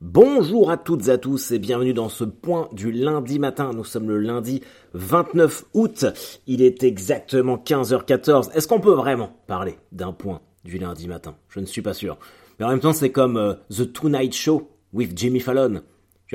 Bonjour 0.00 0.70
à 0.70 0.76
toutes 0.76 1.08
et 1.08 1.10
à 1.10 1.18
tous 1.18 1.50
et 1.50 1.58
bienvenue 1.58 1.92
dans 1.92 2.08
ce 2.08 2.22
point 2.22 2.68
du 2.70 2.92
lundi 2.92 3.40
matin. 3.40 3.72
Nous 3.74 3.82
sommes 3.82 4.08
le 4.08 4.18
lundi 4.18 4.62
29 4.94 5.64
août. 5.74 6.06
Il 6.46 6.62
est 6.62 6.84
exactement 6.84 7.56
15h14. 7.56 8.52
Est-ce 8.52 8.68
qu'on 8.68 8.78
peut 8.78 8.94
vraiment 8.94 9.36
parler 9.48 9.76
d'un 9.90 10.12
point 10.12 10.40
du 10.64 10.78
lundi 10.78 11.08
matin? 11.08 11.34
Je 11.48 11.58
ne 11.58 11.66
suis 11.66 11.82
pas 11.82 11.94
sûr. 11.94 12.16
Mais 12.58 12.64
en 12.64 12.68
même 12.68 12.78
temps, 12.78 12.92
c'est 12.92 13.10
comme 13.10 13.36
euh, 13.36 13.54
The 13.70 13.92
Tonight 13.92 14.36
Show 14.36 14.70
with 14.92 15.18
Jimmy 15.18 15.40
Fallon. 15.40 15.82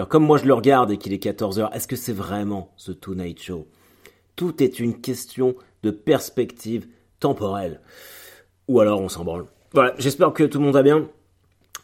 comme 0.10 0.26
moi 0.26 0.38
je 0.38 0.46
le 0.46 0.54
regarde 0.54 0.92
et 0.92 0.98
qu'il 0.98 1.14
est 1.14 1.24
14h, 1.24 1.74
est-ce 1.74 1.88
que 1.88 1.96
c'est 1.96 2.12
vraiment 2.12 2.74
The 2.86 3.00
Tonight 3.00 3.42
Show? 3.42 3.70
Tout 4.36 4.62
est 4.62 4.82
une 4.82 5.00
question 5.00 5.56
de 5.84 5.92
perspective 5.92 6.86
temporelle. 7.22 7.80
Ou 8.68 8.82
alors 8.82 9.00
on 9.00 9.08
s'en 9.08 9.24
branle. 9.24 9.46
Voilà, 9.72 9.94
j'espère 10.00 10.34
que 10.34 10.44
tout 10.44 10.60
le 10.60 10.66
monde 10.66 10.74
va 10.74 10.84
bien. 10.84 11.08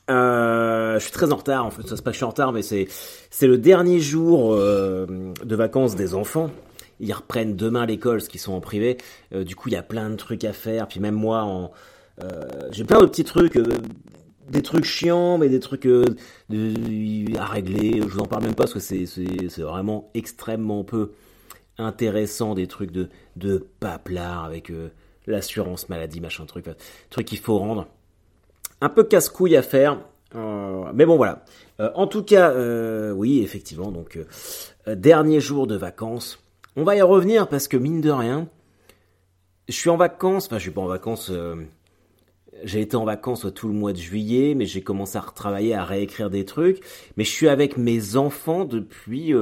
Euh, 0.09 0.95
je 0.97 1.03
suis 1.03 1.11
très 1.11 1.31
en 1.31 1.35
retard, 1.35 1.65
en 1.65 1.71
fait, 1.71 1.87
ça 1.87 1.95
se 1.95 2.01
pas 2.01 2.11
que 2.11 2.15
je 2.15 2.19
suis 2.19 2.25
en 2.25 2.29
retard, 2.29 2.51
mais 2.51 2.61
c'est 2.61 2.87
c'est 3.29 3.47
le 3.47 3.57
dernier 3.57 3.99
jour 3.99 4.53
euh, 4.53 5.05
de 5.43 5.55
vacances 5.55 5.95
des 5.95 6.15
enfants. 6.15 6.49
Ils 6.99 7.13
reprennent 7.13 7.55
demain 7.55 7.85
l'école, 7.85 8.21
ce 8.21 8.29
qui 8.29 8.39
sont 8.39 8.53
en 8.53 8.59
privé. 8.59 8.97
Euh, 9.33 9.43
du 9.43 9.55
coup, 9.55 9.69
il 9.69 9.73
y 9.73 9.77
a 9.77 9.83
plein 9.83 10.09
de 10.09 10.15
trucs 10.15 10.43
à 10.43 10.53
faire. 10.53 10.87
Puis 10.87 10.99
même 10.99 11.15
moi, 11.15 11.71
j'ai 12.71 12.83
plein 12.83 12.99
de 12.99 13.05
petits 13.05 13.23
trucs, 13.23 13.57
des 14.49 14.61
trucs 14.61 14.83
chiants, 14.83 15.37
mais 15.37 15.47
des 15.47 15.59
trucs 15.59 15.85
à 15.85 17.45
régler. 17.45 18.01
Je 18.01 18.07
vous 18.07 18.19
en 18.19 18.25
parle 18.25 18.43
même 18.43 18.55
pas 18.55 18.63
parce 18.63 18.73
que 18.73 18.79
c'est 18.79 19.05
c'est 19.05 19.61
vraiment 19.61 20.09
extrêmement 20.13 20.83
peu 20.83 21.11
intéressant, 21.77 22.55
des 22.55 22.67
trucs 22.67 22.91
de 22.91 23.09
de 23.37 23.67
avec 23.81 24.71
l'assurance 25.27 25.87
maladie, 25.87 26.19
machin 26.19 26.45
truc, 26.45 26.65
truc 27.09 27.27
qu'il 27.27 27.37
faut 27.37 27.57
rendre 27.59 27.87
un 28.81 28.89
peu 28.89 29.03
casse-couille 29.03 29.55
à 29.55 29.61
faire. 29.61 29.99
Euh, 30.35 30.91
mais 30.93 31.05
bon 31.05 31.17
voilà. 31.17 31.43
Euh, 31.79 31.91
en 31.95 32.07
tout 32.07 32.23
cas, 32.23 32.51
euh, 32.51 33.11
oui, 33.11 33.41
effectivement, 33.41 33.91
donc 33.91 34.19
dernier 34.87 35.39
jour 35.39 35.67
de 35.67 35.75
vacances. 35.75 36.39
On 36.75 36.83
va 36.83 36.95
y 36.95 37.01
revenir 37.01 37.47
parce 37.47 37.67
que 37.67 37.77
mine 37.77 38.01
de 38.01 38.11
rien, 38.11 38.47
je 39.67 39.73
suis 39.73 39.89
en 39.89 39.97
vacances. 39.97 40.47
Enfin, 40.47 40.57
je 40.57 40.63
suis 40.63 40.71
pas 40.71 40.81
en 40.81 40.87
vacances. 40.87 41.31
j'ai 42.63 42.81
été 42.81 42.95
en 42.95 43.05
vacances 43.05 43.45
tout 43.53 43.67
le 43.67 43.73
mois 43.73 43.93
de 43.93 43.97
juillet, 43.97 44.55
mais 44.55 44.65
j'ai 44.65 44.81
commencé 44.81 45.17
à 45.17 45.21
retravailler, 45.21 45.73
à 45.73 45.83
réécrire 45.83 46.29
des 46.29 46.45
trucs. 46.45 46.81
Mais 47.17 47.23
je 47.23 47.31
suis 47.31 47.49
avec 47.49 47.77
mes 47.77 48.15
enfants 48.15 48.65
depuis 48.65 49.33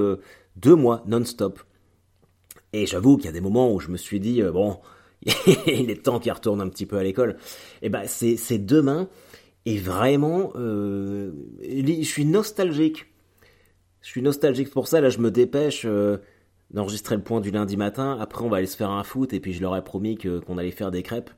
deux 0.55 0.75
mois 0.75 1.03
non-stop. 1.05 1.59
Et 2.73 2.85
j'avoue 2.85 3.17
qu'il 3.17 3.27
y 3.27 3.29
a 3.29 3.33
des 3.33 3.41
moments 3.41 3.73
où 3.73 3.79
je 3.79 3.89
me 3.89 3.97
suis 3.97 4.19
dit 4.19 4.41
bon, 4.41 4.79
il 5.67 5.89
est 5.89 6.03
temps 6.03 6.19
qu'ils 6.19 6.31
retournent 6.31 6.61
un 6.61 6.69
petit 6.69 6.85
peu 6.85 6.97
à 6.97 7.03
l'école. 7.03 7.37
Et 7.81 7.87
eh 7.87 7.89
ben 7.89 8.03
c'est 8.07 8.59
demain. 8.59 9.07
Et 9.67 9.79
vraiment, 9.79 10.53
euh, 10.55 11.33
je 11.61 12.01
suis 12.03 12.23
nostalgique. 12.23 13.07
Je 13.99 14.07
suis 14.07 14.21
nostalgique 14.21 14.71
pour 14.71 14.87
ça. 14.87 15.01
Là, 15.01 15.09
je 15.09 15.17
me 15.17 15.29
dépêche 15.29 15.81
euh, 15.83 16.19
d'enregistrer 16.71 17.17
le 17.17 17.21
point 17.21 17.41
du 17.41 17.51
lundi 17.51 17.75
matin. 17.75 18.17
Après, 18.21 18.45
on 18.45 18.49
va 18.49 18.57
aller 18.57 18.65
se 18.65 18.77
faire 18.77 18.91
un 18.91 19.03
foot. 19.03 19.33
Et 19.33 19.41
puis, 19.41 19.51
je 19.51 19.59
leur 19.59 19.75
ai 19.75 19.83
promis 19.83 20.17
qu'on 20.17 20.57
allait 20.57 20.71
faire 20.71 20.89
des 20.89 21.03
crêpes. 21.03 21.29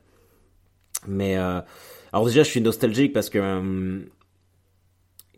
Mais, 1.08 1.38
euh, 1.38 1.60
alors 2.12 2.26
déjà, 2.26 2.44
je 2.44 2.50
suis 2.50 2.60
nostalgique 2.60 3.12
parce 3.12 3.30
que 3.30 4.08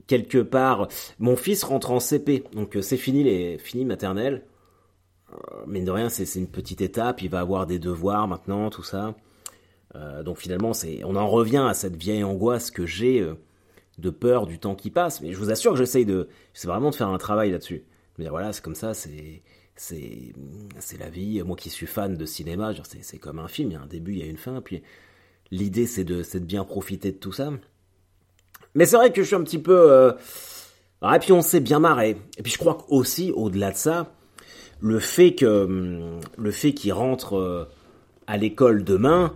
quelque 0.07 0.43
part, 0.43 0.89
mon 1.19 1.35
fils 1.35 1.65
rentre 1.65 1.93
en 1.93 1.99
CP. 1.99 2.45
Donc, 2.53 2.77
c'est 2.83 2.99
fini 2.99 3.25
les 3.25 3.57
fini 3.57 3.87
maternelle. 3.87 4.45
Mais 5.67 5.81
de 5.81 5.91
rien, 5.91 6.11
c'est 6.11 6.39
une 6.39 6.47
petite 6.47 6.83
étape. 6.83 7.23
Il 7.23 7.31
va 7.31 7.41
avoir 7.41 7.67
des 7.67 7.79
devoirs 7.79 8.29
maintenant, 8.29 8.69
tout 8.69 8.83
ça. 8.83 9.15
Euh, 9.95 10.23
donc 10.23 10.39
finalement, 10.39 10.73
c'est, 10.73 11.03
on 11.05 11.17
en 11.17 11.29
revient 11.29 11.65
à 11.69 11.75
cette 11.75 11.97
vieille 11.97 12.25
angoisse 12.25 12.71
que 12.71 12.87
j'ai 12.87 13.21
euh, 13.21 13.35
de 13.99 14.11
peur 14.11 14.47
du 14.47 14.59
temps 14.59 14.75
qui 14.75 14.91
passe. 14.91 15.21
Mais 15.21 15.33
je 15.33 15.39
vous 15.39 15.51
assure 15.51 15.73
que 15.73 15.79
j'essaye 15.79 16.07
de, 16.07 16.29
c'est 16.55 16.69
vraiment 16.69 16.91
de 16.91 16.95
faire 16.95 17.09
un 17.09 17.19
travail 17.19 17.51
là-dessus. 17.51 17.85
Mais 18.19 18.29
voilà, 18.29 18.53
c'est 18.53 18.63
comme 18.63 18.75
ça, 18.75 18.95
c'est, 18.95 19.43
c'est, 19.77 20.33
c'est 20.79 20.99
la 20.99 21.11
vie. 21.11 21.43
Moi 21.43 21.57
qui 21.57 21.71
suis 21.71 21.87
fan 21.87 22.17
de 22.17 22.27
cinéma, 22.27 22.73
c'est, 22.85 23.03
c'est 23.03 23.19
comme 23.19 23.39
un 23.39 23.49
film. 23.49 23.71
Il 23.71 23.75
y 23.75 23.77
a 23.77 23.83
un 23.83 23.87
début, 23.87 24.13
il 24.13 24.19
y 24.19 24.23
a 24.23 24.27
une 24.27 24.39
fin. 24.39 24.61
Puis 24.61 24.83
l'idée, 25.51 25.87
c'est 25.87 26.05
de, 26.05 26.23
c'est 26.23 26.41
de 26.41 26.45
bien 26.45 26.65
profiter 26.65 27.13
de 27.13 27.19
tout 27.19 27.33
ça. 27.33 27.51
Mais 28.75 28.87
c'est 28.87 28.97
vrai 28.97 29.13
que 29.13 29.23
je 29.23 29.27
suis 29.27 29.37
un 29.37 29.43
petit 29.43 29.59
peu. 29.59 29.93
Euh... 29.93 30.13
et 31.03 31.19
puis 31.19 31.33
on 31.33 31.43
s'est 31.43 31.61
bien 31.61 31.79
marré. 31.79 32.17
Et 32.39 32.43
puis 32.43 32.53
je 32.53 32.59
crois 32.59 32.87
aussi, 32.89 33.31
au-delà 33.33 33.71
de 33.73 33.77
ça, 33.77 34.15
le 34.81 34.99
fait 34.99 35.35
que 35.35 36.19
le 36.37 36.51
fait 36.51 36.73
qu'ils 36.73 36.93
rentrent 36.93 37.37
euh, 37.37 37.65
à 38.27 38.37
l'école 38.37 38.83
demain, 38.85 39.35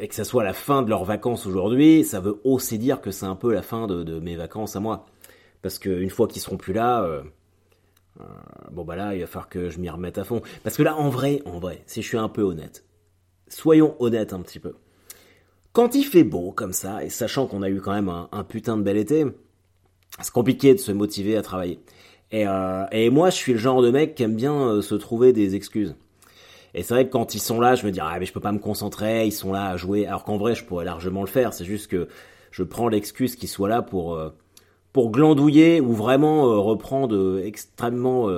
et 0.00 0.08
que 0.08 0.14
ça 0.14 0.24
soit 0.24 0.44
la 0.44 0.52
fin 0.52 0.82
de 0.82 0.90
leurs 0.90 1.04
vacances 1.04 1.46
aujourd'hui, 1.46 2.04
ça 2.04 2.20
veut 2.20 2.40
aussi 2.44 2.78
dire 2.78 3.00
que 3.00 3.10
c'est 3.10 3.26
un 3.26 3.36
peu 3.36 3.52
la 3.52 3.62
fin 3.62 3.86
de, 3.86 4.18
mes 4.20 4.36
vacances 4.36 4.76
à 4.76 4.80
moi. 4.80 5.06
Parce 5.62 5.78
qu'une 5.78 6.10
fois 6.10 6.28
qu'ils 6.28 6.42
seront 6.42 6.56
plus 6.56 6.72
là, 6.72 7.02
euh, 7.02 7.22
euh, 8.20 8.24
bon 8.70 8.84
bah 8.84 8.96
là, 8.96 9.14
il 9.14 9.20
va 9.20 9.26
falloir 9.26 9.48
que 9.48 9.70
je 9.70 9.78
m'y 9.78 9.90
remette 9.90 10.18
à 10.18 10.24
fond. 10.24 10.42
Parce 10.62 10.76
que 10.76 10.82
là, 10.82 10.96
en 10.96 11.08
vrai, 11.08 11.42
en 11.44 11.58
vrai, 11.58 11.82
si 11.86 12.02
je 12.02 12.08
suis 12.08 12.18
un 12.18 12.28
peu 12.28 12.42
honnête, 12.42 12.84
soyons 13.48 13.96
honnêtes 13.98 14.32
un 14.32 14.40
petit 14.40 14.60
peu. 14.60 14.74
Quand 15.72 15.94
il 15.94 16.04
fait 16.04 16.24
beau 16.24 16.52
comme 16.52 16.72
ça, 16.72 17.04
et 17.04 17.10
sachant 17.10 17.46
qu'on 17.46 17.62
a 17.62 17.68
eu 17.68 17.80
quand 17.80 17.92
même 17.92 18.08
un, 18.08 18.44
putain 18.44 18.76
de 18.76 18.82
bel 18.82 18.96
été, 18.96 19.26
c'est 20.20 20.32
compliqué 20.32 20.74
de 20.74 20.78
se 20.78 20.92
motiver 20.92 21.36
à 21.36 21.42
travailler. 21.42 21.80
Et, 22.30 22.46
et, 22.92 23.10
moi, 23.10 23.30
je 23.30 23.36
suis 23.36 23.52
le 23.52 23.58
genre 23.58 23.80
de 23.80 23.90
mec 23.90 24.14
qui 24.14 24.22
aime 24.22 24.34
bien 24.34 24.82
se 24.82 24.94
trouver 24.94 25.32
des 25.32 25.54
excuses. 25.54 25.94
Et 26.74 26.82
c'est 26.82 26.94
vrai 26.94 27.06
que 27.06 27.12
quand 27.12 27.34
ils 27.34 27.40
sont 27.40 27.60
là, 27.60 27.74
je 27.74 27.86
me 27.86 27.90
dis 27.90 28.00
ah 28.00 28.16
mais 28.18 28.26
je 28.26 28.32
peux 28.32 28.40
pas 28.40 28.52
me 28.52 28.58
concentrer, 28.58 29.26
ils 29.26 29.32
sont 29.32 29.52
là 29.52 29.70
à 29.70 29.76
jouer. 29.76 30.06
Alors 30.06 30.24
qu'en 30.24 30.36
vrai, 30.36 30.54
je 30.54 30.64
pourrais 30.64 30.84
largement 30.84 31.22
le 31.22 31.28
faire. 31.28 31.52
C'est 31.54 31.64
juste 31.64 31.90
que 31.90 32.08
je 32.50 32.62
prends 32.62 32.88
l'excuse 32.88 33.36
qu'ils 33.36 33.48
soient 33.48 33.68
là 33.68 33.82
pour 33.82 34.14
euh, 34.14 34.30
pour 34.92 35.10
glandouiller 35.10 35.80
ou 35.80 35.92
vraiment 35.92 36.46
euh, 36.46 36.58
reprendre 36.58 37.14
euh, 37.14 37.42
extrêmement 37.44 38.28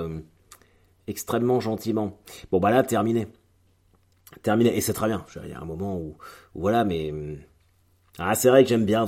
extrêmement 1.06 1.60
gentiment. 1.60 2.18
Bon 2.52 2.60
bah 2.60 2.70
là 2.70 2.82
terminé, 2.82 3.26
terminé 4.42 4.76
et 4.76 4.80
c'est 4.80 4.92
très 4.92 5.08
bien. 5.08 5.24
Il 5.44 5.50
y 5.50 5.54
a 5.54 5.60
un 5.60 5.64
moment 5.64 5.96
où, 5.96 6.16
voilà, 6.54 6.84
mais 6.84 7.12
ah 8.18 8.34
c'est 8.34 8.48
vrai 8.48 8.62
que 8.62 8.68
j'aime 8.68 8.84
bien. 8.84 9.06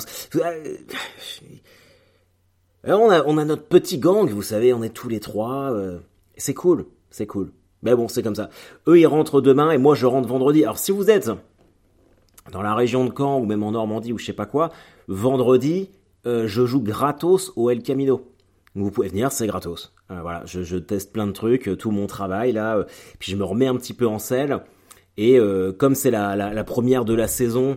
on 2.85 3.11
a 3.11 3.23
on 3.25 3.39
a 3.39 3.45
notre 3.45 3.67
petit 3.67 3.99
gang, 3.99 4.29
vous 4.29 4.43
savez, 4.43 4.73
on 4.73 4.83
est 4.83 4.91
tous 4.95 5.09
les 5.09 5.21
trois. 5.21 5.73
c'est 6.37 6.55
cool, 6.55 6.87
c'est 7.11 7.27
cool. 7.27 7.53
Mais 7.83 7.95
bon, 7.95 8.09
c'est 8.09 8.23
comme 8.23 8.35
ça. 8.35 8.49
Eux, 8.87 8.99
ils 8.99 9.07
rentrent 9.07 9.41
demain 9.41 9.71
et 9.73 9.79
moi, 9.79 9.95
je 9.95 10.07
rentre 10.07 10.29
vendredi. 10.29 10.63
Alors, 10.63 10.79
si 10.79 10.93
vous 10.93 11.11
êtes 11.11 11.31
dans 12.51 12.63
la 12.63 12.75
région 12.75 13.05
de 13.05 13.13
Caen 13.17 13.39
ou 13.39 13.45
même 13.45 13.63
en 13.63 13.73
Normandie 13.73 14.13
ou 14.13 14.19
je 14.19 14.25
sais 14.27 14.33
pas 14.33 14.47
quoi, 14.47 14.71
vendredi, 15.09 15.91
euh, 16.27 16.47
je 16.47 16.65
joue 16.65 16.81
gratos 16.81 17.53
au 17.57 17.71
El 17.71 17.83
Camino. 17.83 18.23
vous 18.75 18.91
pouvez 18.91 19.09
venir, 19.09 19.33
c'est 19.33 19.47
gratos. 19.47 19.93
Euh, 20.11 20.21
voilà, 20.23 20.45
je, 20.45 20.77
teste 20.77 21.13
plein 21.13 21.27
de 21.27 21.33
trucs, 21.33 21.69
euh, 21.69 21.77
tout 21.77 21.91
mon 21.91 22.07
travail 22.07 22.53
là, 22.53 22.87
puis 23.19 23.33
je 23.33 23.37
me 23.37 23.45
remets 23.45 23.67
un 23.67 23.77
petit 23.77 23.95
peu 23.95 24.07
en 24.07 24.19
selle. 24.19 24.61
Et 25.19 25.39
comme 25.79 25.95
c'est 25.95 26.11
la, 26.11 26.65
première 26.65 27.05
de 27.05 27.13
la 27.13 27.29
saison, 27.29 27.77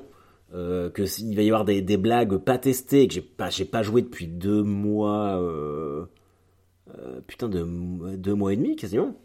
que 0.53 1.21
il 1.21 1.35
va 1.35 1.41
y 1.41 1.49
avoir 1.49 1.65
des, 1.65 1.97
blagues 1.97 2.37
pas 2.37 2.57
testées, 2.57 3.09
que 3.09 3.13
j'ai 3.13 3.21
pas, 3.21 3.49
pas 3.69 3.83
joué 3.83 4.01
depuis 4.01 4.27
deux 4.27 4.63
mois, 4.63 5.37
putain 7.27 7.49
de 7.49 8.15
deux 8.15 8.35
mois 8.35 8.53
et 8.53 8.55
demi 8.55 8.77
quasiment. 8.77 9.15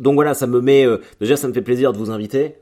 Donc 0.00 0.14
voilà, 0.14 0.34
ça 0.34 0.46
me 0.46 0.60
met. 0.60 0.86
Euh, 0.86 0.98
déjà, 1.20 1.36
ça 1.36 1.48
me 1.48 1.52
fait 1.52 1.62
plaisir 1.62 1.92
de 1.92 1.98
vous 1.98 2.10
inviter. 2.10 2.56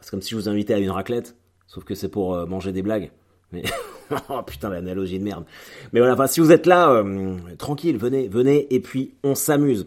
C'est 0.00 0.10
comme 0.10 0.22
si 0.22 0.30
je 0.30 0.36
vous 0.36 0.48
invitais 0.48 0.74
à 0.74 0.78
une 0.78 0.90
raclette, 0.90 1.36
sauf 1.66 1.84
que 1.84 1.94
c'est 1.94 2.08
pour 2.08 2.34
euh, 2.34 2.46
manger 2.46 2.72
des 2.72 2.82
blagues. 2.82 3.10
Mais 3.52 3.62
oh 4.28 4.42
putain, 4.42 4.68
l'analogie 4.68 5.18
de 5.18 5.24
merde. 5.24 5.44
Mais 5.92 6.00
voilà, 6.00 6.14
enfin, 6.14 6.26
si 6.26 6.40
vous 6.40 6.52
êtes 6.52 6.66
là, 6.66 6.90
euh, 6.90 7.36
tranquille, 7.56 7.96
venez, 7.96 8.28
venez, 8.28 8.66
et 8.74 8.80
puis 8.80 9.14
on 9.22 9.34
s'amuse. 9.34 9.86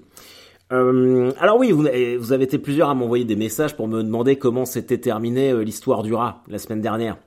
alors 0.70 1.58
oui, 1.58 1.72
vous, 1.72 1.88
vous, 2.20 2.34
avez 2.34 2.44
été 2.44 2.58
plusieurs 2.58 2.90
à 2.90 2.96
m'envoyer 2.96 3.26
des 3.26 3.36
messages 3.36 3.76
pour 3.76 3.88
me 3.88 4.02
demander 4.04 4.38
comment 4.38 4.66
s'était 4.66 4.98
terminée 4.98 5.54
l'histoire 5.64 6.04
du 6.04 6.14
rat 6.14 6.44
la 6.48 6.58
semaine 6.58 6.82
dernière. 6.82 7.18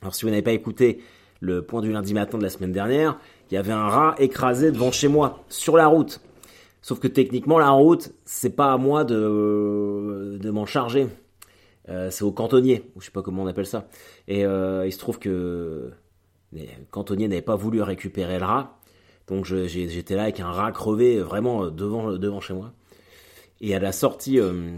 Alors 0.00 0.14
si 0.14 0.24
vous 0.24 0.30
n'avez 0.30 0.42
pas 0.42 0.52
écouté 0.52 1.00
le 1.40 1.62
point 1.62 1.80
du 1.80 1.92
lundi 1.92 2.14
matin 2.14 2.38
de 2.38 2.42
la 2.42 2.48
semaine 2.48 2.72
dernière, 2.72 3.18
il 3.50 3.54
y 3.54 3.58
avait 3.58 3.72
un 3.72 3.88
rat 3.88 4.14
écrasé 4.18 4.70
devant 4.70 4.92
chez 4.92 5.08
moi, 5.08 5.44
sur 5.48 5.76
la 5.76 5.86
route. 5.86 6.20
Sauf 6.82 6.98
que 6.98 7.08
techniquement, 7.08 7.58
la 7.58 7.70
route, 7.70 8.12
c'est 8.24 8.54
pas 8.56 8.72
à 8.72 8.76
moi 8.76 9.04
de, 9.04 10.38
de 10.40 10.50
m'en 10.50 10.66
charger. 10.66 11.06
Euh, 11.88 12.10
c'est 12.10 12.24
au 12.24 12.32
cantonnier, 12.32 12.90
ou 12.94 13.00
je 13.00 13.06
sais 13.06 13.12
pas 13.12 13.22
comment 13.22 13.42
on 13.44 13.46
appelle 13.46 13.66
ça. 13.66 13.88
Et 14.28 14.44
euh, 14.44 14.86
il 14.86 14.92
se 14.92 14.98
trouve 14.98 15.18
que 15.18 15.92
le 16.52 16.66
cantonnier 16.90 17.28
n'avait 17.28 17.42
pas 17.42 17.56
voulu 17.56 17.82
récupérer 17.82 18.38
le 18.38 18.44
rat. 18.44 18.78
Donc 19.28 19.44
j'étais 19.44 20.16
là 20.16 20.24
avec 20.24 20.40
un 20.40 20.50
rat 20.50 20.72
crevé 20.72 21.20
vraiment 21.20 21.70
devant, 21.70 22.12
devant 22.12 22.40
chez 22.40 22.54
moi. 22.54 22.72
Et 23.60 23.74
à 23.76 23.78
la 23.78 23.92
sortie, 23.92 24.40
euh, 24.40 24.76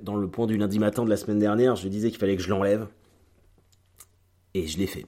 dans 0.00 0.14
le 0.14 0.28
point 0.28 0.46
du 0.46 0.56
lundi 0.56 0.78
matin 0.78 1.04
de 1.04 1.10
la 1.10 1.16
semaine 1.16 1.40
dernière, 1.40 1.74
je 1.74 1.88
disais 1.88 2.10
qu'il 2.10 2.18
fallait 2.18 2.36
que 2.36 2.42
je 2.42 2.50
l'enlève. 2.50 2.86
Et 4.54 4.66
je 4.68 4.78
l'ai 4.78 4.86
fait. 4.86 5.06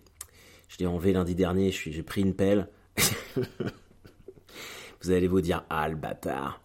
Je 0.69 0.79
l'ai 0.79 0.87
enlevé 0.87 1.13
lundi 1.13 1.35
dernier, 1.35 1.71
j'ai 1.71 2.03
pris 2.03 2.23
une 2.23 2.35
pelle. 2.35 2.69
vous 5.07 5.13
allez 5.13 5.29
vous 5.29 5.41
dire 5.41 5.65
ah 5.71 5.89
le 5.89 5.97
bâtard. 5.97 6.61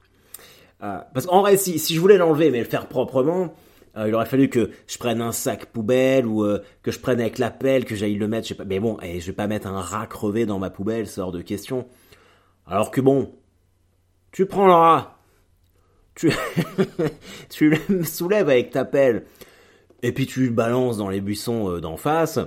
Euh, 0.83 0.99
parce 1.13 1.25
qu'en 1.25 1.41
vrai, 1.41 1.57
si, 1.57 1.79
si 1.79 1.95
je 1.95 1.99
voulais 1.99 2.17
l'enlever 2.17 2.51
mais 2.51 2.59
le 2.59 2.65
faire 2.65 2.87
proprement, 2.87 3.53
il 4.05 4.13
aurait 4.13 4.27
fallu 4.27 4.47
que 4.47 4.69
je 4.85 4.99
prenne 4.99 5.21
un 5.21 5.31
sac 5.31 5.65
poubelle 5.67 6.27
ou 6.27 6.45
que 6.83 6.91
je 6.91 6.99
prenne 6.99 7.19
avec 7.19 7.39
la 7.39 7.49
pelle, 7.49 7.83
que 7.83 7.95
j'aille 7.95 8.13
le 8.13 8.27
mettre, 8.27 8.43
je 8.43 8.49
sais 8.49 8.55
pas. 8.55 8.63
Mais 8.63 8.79
bon, 8.79 8.99
et 9.01 9.15
eh, 9.15 9.19
je 9.19 9.25
vais 9.25 9.33
pas 9.33 9.47
mettre 9.47 9.65
un 9.65 9.81
rat 9.81 10.05
crevé 10.05 10.45
dans 10.45 10.59
ma 10.59 10.69
poubelle, 10.69 11.07
ce 11.07 11.19
hors 11.19 11.31
de 11.31 11.41
question. 11.41 11.87
Alors 12.67 12.91
que 12.91 13.01
bon, 13.01 13.33
tu 14.31 14.45
prends 14.45 14.67
le 14.67 14.73
rat, 14.73 15.17
tu, 16.13 16.31
tu 17.49 17.75
le 17.89 18.03
soulèves 18.03 18.49
avec 18.49 18.69
ta 18.69 18.85
pelle, 18.85 19.25
et 20.03 20.11
puis 20.11 20.27
tu 20.27 20.45
le 20.45 20.51
balances 20.51 20.97
dans 20.97 21.09
les 21.09 21.21
buissons 21.21 21.79
d'en 21.79 21.97
face. 21.97 22.37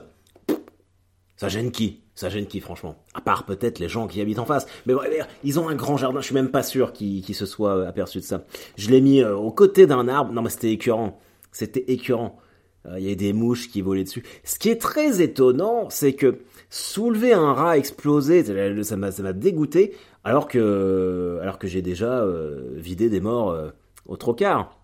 Ça 1.41 1.49
gêne 1.49 1.71
qui? 1.71 2.03
Ça 2.21 2.29
gêne 2.29 2.45
qui, 2.45 2.61
franchement? 2.61 2.97
À 3.15 3.23
part 3.23 3.47
peut-être 3.47 3.79
les 3.79 3.89
gens 3.89 4.07
qui 4.07 4.21
habitent 4.21 4.41
en 4.41 4.45
face. 4.45 4.67
Mais 4.85 4.93
bon, 4.93 5.01
ils 5.43 5.59
ont 5.59 5.71
un 5.71 5.75
grand 5.75 5.97
jardin, 5.97 6.21
je 6.21 6.27
suis 6.27 6.35
même 6.35 6.51
pas 6.51 6.63
sûr 6.63 6.93
qu'ils 6.93 7.35
se 7.35 7.47
soient 7.47 7.87
aperçus 7.87 8.19
de 8.19 8.25
ça. 8.25 8.45
Je 8.77 8.91
l'ai 8.91 9.01
mis 9.01 9.25
aux 9.25 9.51
côtés 9.51 9.87
d'un 9.87 10.07
arbre. 10.07 10.31
Non, 10.31 10.43
mais 10.43 10.51
c'était 10.51 10.71
écœurant. 10.71 11.19
C'était 11.51 11.91
écœurant. 11.91 12.37
Euh, 12.85 12.99
il 12.99 13.09
y 13.09 13.11
a 13.11 13.15
des 13.15 13.33
mouches 13.33 13.71
qui 13.71 13.81
volaient 13.81 14.05
dessus. 14.05 14.23
Ce 14.45 14.59
qui 14.59 14.69
est 14.69 14.79
très 14.79 15.23
étonnant, 15.23 15.89
c'est 15.89 16.13
que 16.13 16.41
soulever 16.69 17.33
un 17.33 17.55
rat 17.55 17.79
explosé, 17.79 18.45
ça 18.85 18.97
m'a, 18.99 19.33
dégoûté, 19.33 19.97
alors 20.23 20.47
que, 20.47 21.41
j'ai 21.63 21.81
déjà 21.81 22.21
euh, 22.21 22.75
vidé 22.75 23.09
des 23.09 23.23
morts 23.23 23.49
euh, 23.49 23.71
au 24.05 24.19
trocard. 24.19 24.79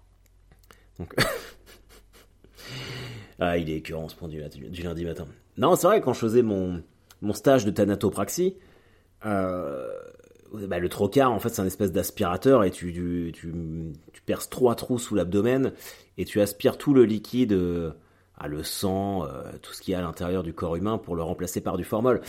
Donc, 0.98 1.14
ah, 3.40 3.58
il 3.58 3.68
est 3.68 3.76
écœurant 3.76 4.08
ce 4.08 4.16
point 4.16 4.28
du, 4.28 4.42
du 4.70 4.82
lundi 4.82 5.04
matin. 5.04 5.26
Non, 5.58 5.76
c'est 5.76 5.86
vrai, 5.86 6.00
quand 6.00 6.14
je 6.14 6.20
faisais 6.20 6.42
mon, 6.42 6.82
mon 7.22 7.32
stage 7.32 7.64
de 7.64 7.70
thanatopraxie, 7.70 8.56
euh, 9.24 9.88
bah, 10.52 10.78
le 10.78 10.88
trocard, 10.88 11.32
en 11.32 11.38
fait, 11.38 11.50
c'est 11.50 11.62
un 11.62 11.66
espèce 11.66 11.92
d'aspirateur 11.92 12.64
et 12.64 12.70
tu, 12.70 13.32
tu, 13.32 13.52
perces 14.24 14.48
trois 14.48 14.74
trous 14.74 14.98
sous 14.98 15.14
l'abdomen 15.14 15.72
et 16.18 16.24
tu 16.24 16.40
aspires 16.40 16.78
tout 16.78 16.94
le 16.94 17.04
liquide, 17.04 17.52
euh, 17.52 17.92
le 18.44 18.62
sang, 18.64 19.24
euh, 19.24 19.52
tout 19.62 19.72
ce 19.72 19.80
qu'il 19.80 19.92
y 19.92 19.94
a 19.94 19.98
à 19.98 20.02
l'intérieur 20.02 20.42
du 20.42 20.52
corps 20.52 20.74
humain 20.76 20.98
pour 20.98 21.14
le 21.14 21.22
remplacer 21.22 21.60
par 21.60 21.76
du 21.76 21.84
formol. 21.84 22.20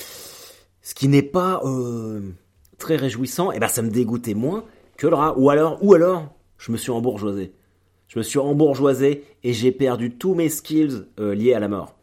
Ce 0.81 0.93
qui 0.93 1.07
n'est 1.07 1.23
pas 1.23 1.61
euh, 1.65 2.21
très 2.77 2.95
réjouissant, 2.97 3.51
et 3.51 3.59
ben 3.59 3.67
ça 3.67 3.81
me 3.81 3.89
dégoûtait 3.89 4.35
moins 4.35 4.63
que 4.95 5.07
le 5.07 5.15
rat. 5.15 5.37
Ou 5.37 5.49
alors, 5.49 5.83
ou 5.83 5.93
alors, 5.93 6.35
je 6.57 6.71
me 6.71 6.77
suis 6.77 6.91
embourgeoisé. 6.91 7.51
Je 8.07 8.19
me 8.19 8.23
suis 8.23 8.39
embourgeoisé 8.39 9.25
et 9.43 9.53
j'ai 9.53 9.71
perdu 9.71 10.15
tous 10.15 10.33
mes 10.33 10.49
skills 10.49 11.05
liés 11.17 11.53
à 11.53 11.59
la 11.59 11.67
mort. 11.67 11.95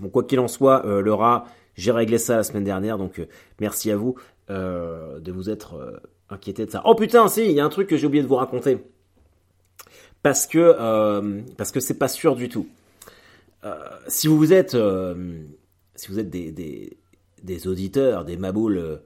Bon, 0.00 0.08
quoi 0.08 0.24
qu'il 0.24 0.40
en 0.40 0.48
soit, 0.48 0.82
le 0.86 1.12
rat, 1.12 1.44
j'ai 1.80 1.92
réglé 1.92 2.18
ça 2.18 2.36
la 2.36 2.42
semaine 2.42 2.64
dernière, 2.64 2.98
donc 2.98 3.20
merci 3.58 3.90
à 3.90 3.96
vous. 3.96 4.16
Euh, 4.50 5.20
de 5.20 5.30
vous 5.30 5.48
être 5.48 5.74
euh, 5.74 6.00
inquiété 6.28 6.66
de 6.66 6.72
ça. 6.72 6.82
Oh 6.84 6.96
putain, 6.96 7.28
si, 7.28 7.44
il 7.44 7.52
y 7.52 7.60
a 7.60 7.64
un 7.64 7.68
truc 7.68 7.88
que 7.88 7.96
j'ai 7.96 8.08
oublié 8.08 8.20
de 8.20 8.26
vous 8.26 8.34
raconter. 8.34 8.78
Parce 10.24 10.48
que 10.48 10.58
euh, 10.58 11.40
parce 11.56 11.70
que 11.70 11.78
c'est 11.78 11.98
pas 11.98 12.08
sûr 12.08 12.34
du 12.34 12.48
tout. 12.48 12.66
si 14.08 14.26
vous 14.26 14.52
êtes 14.52 14.76
si 15.94 16.08
vous 16.08 16.18
êtes 16.18 16.30
des, 16.30 16.96
des, 17.42 17.68
auditeurs, 17.68 18.24
des 18.24 18.36
maboules 18.36 19.00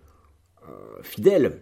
fidèles, 1.02 1.60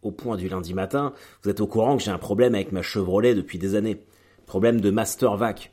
au 0.00 0.12
point 0.12 0.38
du 0.38 0.48
lundi 0.48 0.72
matin, 0.72 1.12
vous 1.42 1.50
êtes 1.50 1.60
au 1.60 1.66
courant 1.66 1.98
que 1.98 2.02
j'ai 2.02 2.10
un 2.10 2.18
problème 2.18 2.54
avec 2.54 2.72
ma 2.72 2.80
Chevrolet 2.80 3.34
depuis 3.34 3.58
des 3.58 3.74
années. 3.74 4.00
Problème 4.46 4.80
de 4.80 4.90
master 4.90 5.36
vac. 5.36 5.72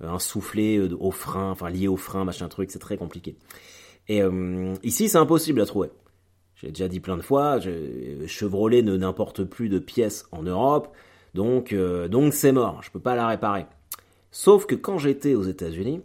Un 0.00 0.18
soufflet 0.18 0.78
au 0.78 1.10
frein, 1.10 1.50
enfin 1.50 1.68
lié 1.68 1.88
au 1.88 1.96
frein, 1.96 2.24
machin 2.24 2.48
truc, 2.48 2.70
c'est 2.70 2.78
très 2.78 2.96
compliqué. 2.96 3.36
Et 4.08 4.22
ici, 4.82 5.08
c'est 5.08 5.18
impossible 5.18 5.60
à 5.60 5.66
trouver. 5.66 5.90
J'ai 6.56 6.68
déjà 6.68 6.88
dit 6.88 7.00
plein 7.00 7.16
de 7.16 7.22
fois, 7.22 7.58
Chevrolet 8.26 8.82
ne 8.82 8.96
n'importe 8.96 9.44
plus 9.44 9.68
de 9.68 9.78
pièces 9.78 10.26
en 10.32 10.42
Europe, 10.42 10.88
donc 11.34 11.74
euh, 11.74 12.08
donc 12.08 12.32
c'est 12.32 12.50
mort, 12.50 12.82
je 12.82 12.90
peux 12.90 12.98
pas 12.98 13.14
la 13.14 13.28
réparer. 13.28 13.66
Sauf 14.30 14.64
que 14.64 14.74
quand 14.74 14.96
j'étais 14.96 15.34
aux 15.34 15.42
États-Unis, 15.42 16.00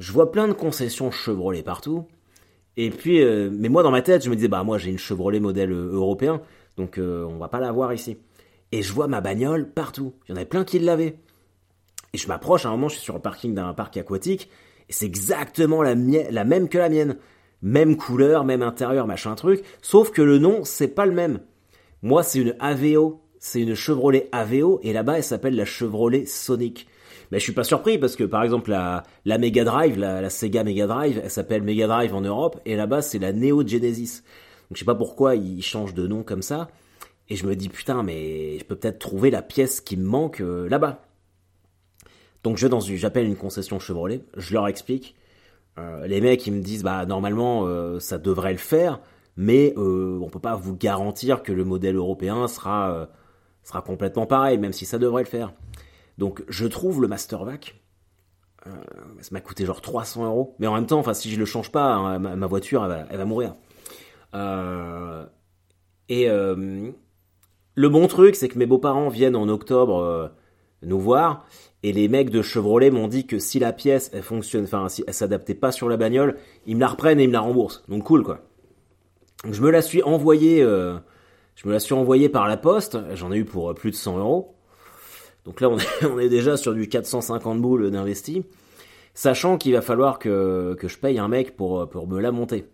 je 0.00 0.12
vois 0.12 0.32
plein 0.32 0.48
de 0.48 0.52
concessions 0.52 1.12
Chevrolet 1.12 1.62
partout. 1.62 2.08
Et 2.76 2.90
puis, 2.90 3.22
euh, 3.22 3.48
mais 3.52 3.68
moi 3.68 3.84
dans 3.84 3.92
ma 3.92 4.02
tête, 4.02 4.24
je 4.24 4.30
me 4.30 4.34
disais 4.34 4.48
bah 4.48 4.64
moi 4.64 4.76
j'ai 4.76 4.90
une 4.90 4.98
Chevrolet 4.98 5.38
modèle 5.38 5.70
euh, 5.70 5.92
européen, 5.92 6.42
donc 6.76 6.98
on 6.98 7.36
va 7.36 7.46
pas 7.46 7.60
la 7.60 7.70
voir 7.70 7.94
ici. 7.94 8.18
Et 8.72 8.82
je 8.82 8.92
vois 8.92 9.06
ma 9.06 9.20
bagnole 9.20 9.70
partout. 9.70 10.14
Il 10.26 10.32
y 10.32 10.34
en 10.34 10.36
avait 10.36 10.46
plein 10.46 10.64
qui 10.64 10.80
l'avaient. 10.80 11.16
Et 12.12 12.18
je 12.18 12.26
m'approche, 12.26 12.66
à 12.66 12.70
un 12.70 12.72
moment, 12.72 12.88
je 12.88 12.96
suis 12.96 13.04
sur 13.04 13.14
le 13.14 13.20
parking 13.20 13.54
d'un 13.54 13.72
parc 13.72 13.96
aquatique, 13.96 14.50
c'est 14.88 15.06
exactement 15.06 15.82
la, 15.82 15.94
même 15.94 16.68
que 16.68 16.78
la 16.78 16.88
mienne 16.88 17.16
même 17.62 17.96
couleur, 17.96 18.44
même 18.44 18.62
intérieur, 18.62 19.06
machin 19.06 19.34
truc, 19.34 19.64
sauf 19.80 20.10
que 20.10 20.20
le 20.20 20.38
nom, 20.38 20.64
c'est 20.64 20.88
pas 20.88 21.06
le 21.06 21.12
même. 21.12 21.40
Moi, 22.02 22.22
c'est 22.22 22.40
une 22.40 22.54
Aveo, 22.60 23.22
c'est 23.38 23.62
une 23.62 23.74
Chevrolet 23.74 24.28
Aveo, 24.32 24.80
et 24.82 24.92
là-bas, 24.92 25.16
elle 25.16 25.24
s'appelle 25.24 25.56
la 25.56 25.64
Chevrolet 25.64 26.26
Sonic. 26.26 26.86
Mais 27.30 27.38
je 27.38 27.44
suis 27.44 27.52
pas 27.52 27.64
surpris 27.64 27.98
parce 27.98 28.16
que 28.16 28.24
par 28.24 28.42
exemple 28.42 28.70
la, 28.70 29.02
la 29.24 29.38
Mega 29.38 29.64
Drive, 29.64 29.98
la, 29.98 30.28
Sega 30.30 30.62
Mega 30.62 30.86
Drive, 30.86 31.20
elle 31.24 31.30
s'appelle 31.30 31.62
Mega 31.62 31.86
Drive 31.86 32.14
en 32.14 32.20
Europe 32.20 32.60
et 32.64 32.76
là-bas 32.76 33.02
c'est 33.02 33.18
la 33.18 33.32
Neo 33.32 33.66
Genesis. 33.66 34.22
Donc 34.68 34.74
je 34.74 34.78
sais 34.80 34.84
pas 34.84 34.94
pourquoi 34.94 35.34
ils 35.34 35.62
changent 35.62 35.94
de 35.94 36.06
nom 36.06 36.22
comme 36.22 36.42
ça. 36.42 36.68
Et 37.28 37.36
je 37.36 37.46
me 37.46 37.56
dis 37.56 37.68
putain 37.68 38.02
mais 38.02 38.58
je 38.58 38.64
peux 38.64 38.76
peut-être 38.76 38.98
trouver 38.98 39.30
la 39.30 39.42
pièce 39.42 39.80
qui 39.80 39.96
me 39.96 40.04
manque 40.04 40.40
euh, 40.42 40.68
là-bas. 40.68 41.02
Donc 42.44 42.58
je 42.58 42.68
j'appelle 42.96 43.26
une 43.26 43.36
concession 43.36 43.80
Chevrolet, 43.80 44.22
je 44.36 44.52
leur 44.52 44.68
explique. 44.68 45.16
Euh, 45.78 46.06
les 46.06 46.20
mecs 46.20 46.46
ils 46.46 46.52
me 46.52 46.60
disent 46.60 46.84
bah 46.84 47.04
normalement 47.06 47.62
euh, 47.64 47.98
ça 47.98 48.18
devrait 48.18 48.52
le 48.52 48.58
faire, 48.58 49.00
mais 49.36 49.72
euh, 49.76 50.20
on 50.22 50.28
peut 50.28 50.38
pas 50.38 50.54
vous 50.54 50.76
garantir 50.76 51.42
que 51.42 51.52
le 51.52 51.64
modèle 51.64 51.96
européen 51.96 52.46
sera 52.46 53.08
sera 53.62 53.80
complètement 53.80 54.26
pareil, 54.26 54.58
même 54.58 54.74
si 54.74 54.84
ça 54.84 54.98
devrait 54.98 55.22
le 55.22 55.28
faire. 55.28 55.54
Donc 56.18 56.44
je 56.48 56.66
trouve 56.66 57.00
le 57.00 57.08
Mastervac, 57.08 57.82
ça 58.66 59.30
m'a 59.30 59.40
coûté 59.40 59.64
genre 59.64 59.80
300 59.80 60.26
euros, 60.26 60.54
mais 60.58 60.66
en 60.66 60.74
même 60.74 60.86
temps, 60.86 60.98
enfin 60.98 61.14
si 61.14 61.30
je 61.30 61.38
le 61.38 61.46
change 61.46 61.72
pas, 61.72 61.94
hein, 61.94 62.18
ma, 62.18 62.46
voiture 62.46 62.84
elle 62.84 63.16
va, 63.16 63.24
mourir. 63.24 63.54
et 66.10 66.28
le 66.28 67.88
bon 67.88 68.06
truc, 68.06 68.36
c'est 68.36 68.48
que 68.48 68.58
mes 68.58 68.66
beaux-parents 68.66 69.08
viennent 69.08 69.34
en 69.34 69.48
octobre 69.48 70.30
nous 70.82 71.00
voir 71.00 71.46
et 71.84 71.92
les 71.92 72.08
mecs 72.08 72.30
de 72.30 72.40
Chevrolet 72.40 72.90
m'ont 72.90 73.08
dit 73.08 73.26
que 73.26 73.38
si 73.38 73.58
la 73.58 73.74
pièce, 73.74 74.10
elle 74.14 74.22
fonctionne, 74.22 74.64
enfin, 74.64 74.88
si 74.88 75.04
elle 75.06 75.12
s'adaptait 75.12 75.54
pas 75.54 75.70
sur 75.70 75.86
la 75.86 75.98
bagnole, 75.98 76.38
ils 76.64 76.76
me 76.76 76.80
la 76.80 76.88
reprennent 76.88 77.20
et 77.20 77.24
ils 77.24 77.28
me 77.28 77.34
la 77.34 77.40
remboursent. 77.40 77.84
Donc 77.88 78.04
cool, 78.04 78.22
quoi. 78.22 78.40
je 79.50 79.60
me 79.60 79.68
la 79.68 79.82
suis 79.82 80.02
envoyée, 80.02 80.62
euh, 80.62 80.96
je 81.56 81.68
me 81.68 81.74
la 81.74 81.78
suis 81.78 81.92
envoyée 81.92 82.30
par 82.30 82.48
la 82.48 82.56
poste. 82.56 82.96
J'en 83.12 83.30
ai 83.32 83.36
eu 83.36 83.44
pour 83.44 83.70
euh, 83.70 83.74
plus 83.74 83.90
de 83.90 83.96
100 83.96 84.16
euros. 84.16 84.54
Donc 85.44 85.60
là, 85.60 85.68
on 85.68 86.18
est, 86.18 86.28
déjà 86.30 86.56
sur 86.56 86.72
du 86.72 86.88
450 86.88 87.60
boules 87.60 87.90
d'investi. 87.90 88.46
Sachant 89.12 89.58
qu'il 89.58 89.74
va 89.74 89.82
falloir 89.82 90.18
que, 90.18 90.78
je 90.82 90.96
paye 90.96 91.18
un 91.18 91.28
mec 91.28 91.54
pour, 91.54 91.80
euh, 91.82 92.06
me 92.06 92.18
la 92.18 92.32
monter. 92.32 92.64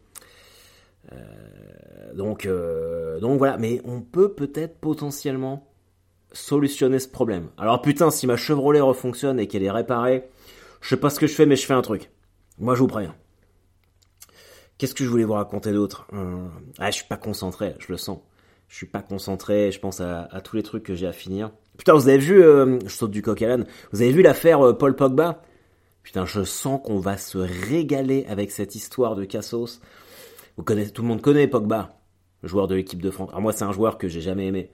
donc, 2.14 2.48
donc 3.20 3.38
voilà. 3.38 3.58
Mais 3.58 3.80
on 3.84 4.02
peut 4.02 4.34
peut-être 4.34 4.78
potentiellement 4.78 5.69
solutionner 6.32 6.98
ce 6.98 7.08
problème. 7.08 7.48
Alors 7.58 7.82
putain, 7.82 8.10
si 8.10 8.26
ma 8.26 8.36
Chevrolet 8.36 8.80
refonctionne 8.80 9.40
et 9.40 9.46
qu'elle 9.46 9.62
est 9.62 9.70
réparée, 9.70 10.28
je 10.80 10.88
sais 10.88 10.96
pas 10.96 11.10
ce 11.10 11.20
que 11.20 11.26
je 11.26 11.34
fais, 11.34 11.46
mais 11.46 11.56
je 11.56 11.66
fais 11.66 11.74
un 11.74 11.82
truc. 11.82 12.10
Moi, 12.58 12.74
je 12.74 12.80
vous 12.80 12.86
préviens. 12.86 13.14
Qu'est-ce 14.78 14.94
que 14.94 15.04
je 15.04 15.08
voulais 15.10 15.24
vous 15.24 15.34
raconter 15.34 15.72
d'autre? 15.72 16.06
Euh, 16.12 16.46
Ah, 16.78 16.90
je 16.90 16.96
suis 16.96 17.06
pas 17.06 17.16
concentré, 17.16 17.74
je 17.78 17.92
le 17.92 17.98
sens. 17.98 18.20
Je 18.68 18.76
suis 18.76 18.86
pas 18.86 19.02
concentré, 19.02 19.72
je 19.72 19.80
pense 19.80 20.00
à, 20.00 20.28
tous 20.44 20.56
les 20.56 20.62
trucs 20.62 20.84
que 20.84 20.94
j'ai 20.94 21.06
à 21.06 21.12
finir. 21.12 21.50
Putain, 21.76 21.92
vous 21.94 22.08
avez 22.08 22.18
vu, 22.18 22.42
euh, 22.42 22.78
je 22.86 22.94
saute 22.94 23.10
du 23.10 23.20
coq 23.20 23.42
à 23.42 23.48
l'âne, 23.48 23.66
vous 23.92 24.00
avez 24.00 24.12
vu 24.12 24.22
l'affaire 24.22 24.64
euh, 24.64 24.72
Paul 24.72 24.94
Pogba? 24.94 25.42
Putain, 26.02 26.24
je 26.24 26.44
sens 26.44 26.80
qu'on 26.84 26.98
va 26.98 27.16
se 27.16 27.36
régaler 27.36 28.24
avec 28.28 28.50
cette 28.50 28.74
histoire 28.74 29.16
de 29.16 29.24
Cassos. 29.24 29.80
Vous 30.56 30.62
connaissez, 30.62 30.92
tout 30.92 31.02
le 31.02 31.08
monde 31.08 31.20
connaît 31.20 31.48
Pogba, 31.48 31.98
joueur 32.42 32.68
de 32.68 32.74
l'équipe 32.74 33.02
de 33.02 33.10
France. 33.10 33.30
Alors 33.30 33.42
moi, 33.42 33.52
c'est 33.52 33.64
un 33.64 33.72
joueur 33.72 33.98
que 33.98 34.08
j'ai 34.08 34.20
jamais 34.20 34.46
aimé. 34.46 34.70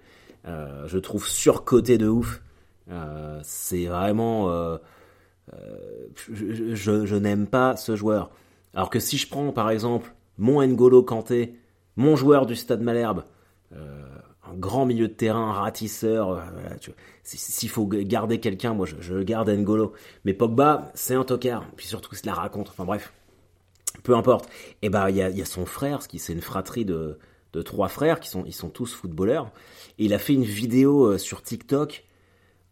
Euh, 0.47 0.87
je 0.87 0.99
trouve 0.99 1.27
surcoté 1.27 1.99
de 1.99 2.09
ouf. 2.09 2.43
Euh, 2.91 3.41
c'est 3.43 3.87
vraiment... 3.87 4.51
Euh, 4.51 4.79
je, 6.33 7.07
je, 7.07 7.17
n'aime 7.17 7.47
pas 7.47 7.77
ce 7.77 7.97
joueur. 7.97 8.31
Alors 8.75 8.91
que 8.91 8.99
si 8.99 9.17
je 9.17 9.29
prends 9.29 9.53
par 9.53 9.71
exemple 9.71 10.13
mon 10.39 10.65
N'Golo 10.67 11.03
Kanté, 11.03 11.59
mon 11.97 12.17
joueur 12.17 12.47
du 12.47 12.57
Stade 12.57 12.83
Malherbe, 12.83 13.25
un 13.73 14.55
grand 14.55 14.87
milieu 14.87 15.09
de 15.09 15.13
terrain, 15.13 15.53
ratisseur. 15.53 16.43
S'il 17.23 17.69
faut 17.69 17.87
garder 17.87 18.41
quelqu'un, 18.41 18.75
moi 18.75 18.87
je, 18.87 19.23
garde 19.23 19.49
N'Golo. 19.49 19.93
Mais 20.25 20.35
Pogba, 20.35 20.91
c'est 20.95 21.15
un 21.15 21.25
tocard. 21.25 21.65
Puis 21.77 21.87
surtout, 21.87 22.11
il 22.13 22.19
se 22.19 22.27
la 22.27 22.35
raconte. 22.35 22.69
Enfin 22.69 22.85
bref, 22.85 23.13
peu 24.03 24.17
importe. 24.17 24.49
Et 24.83 24.91
bah 24.91 25.11
il 25.11 25.17
y 25.17 25.23
a, 25.23 25.31
y 25.31 25.43
a, 25.43 25.47
son 25.47 25.65
frère, 25.65 26.03
ce 26.03 26.09
qui 26.09 26.19
c'est 26.19 26.33
une 26.33 26.43
fratrie 26.43 26.85
de, 26.85 27.19
de 27.53 27.63
trois 27.63 27.89
frères 27.89 28.21
qui 28.21 28.29
sont, 28.29 28.45
ils 28.47 28.55
sont 28.55 28.69
tous 28.69 28.93
footballeurs. 28.93 29.53
Et 29.99 30.07
il 30.07 30.15
a 30.15 30.19
fait 30.19 30.35
une 30.35 30.45
vidéo 30.45 31.07
euh, 31.07 31.19
sur 31.19 31.43
TikTok 31.43 32.05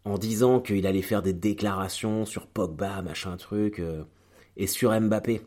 en 0.03 0.17
disant 0.17 0.59
qu'il 0.59 0.85
allait 0.85 1.01
faire 1.01 1.21
des 1.21 1.33
déclarations 1.33 2.25
sur 2.25 2.47
Pogba, 2.47 3.01
machin 3.01 3.35
truc, 3.37 3.79
euh, 3.79 4.03
et 4.57 4.67
sur 4.67 4.99
Mbappé. 4.99 5.41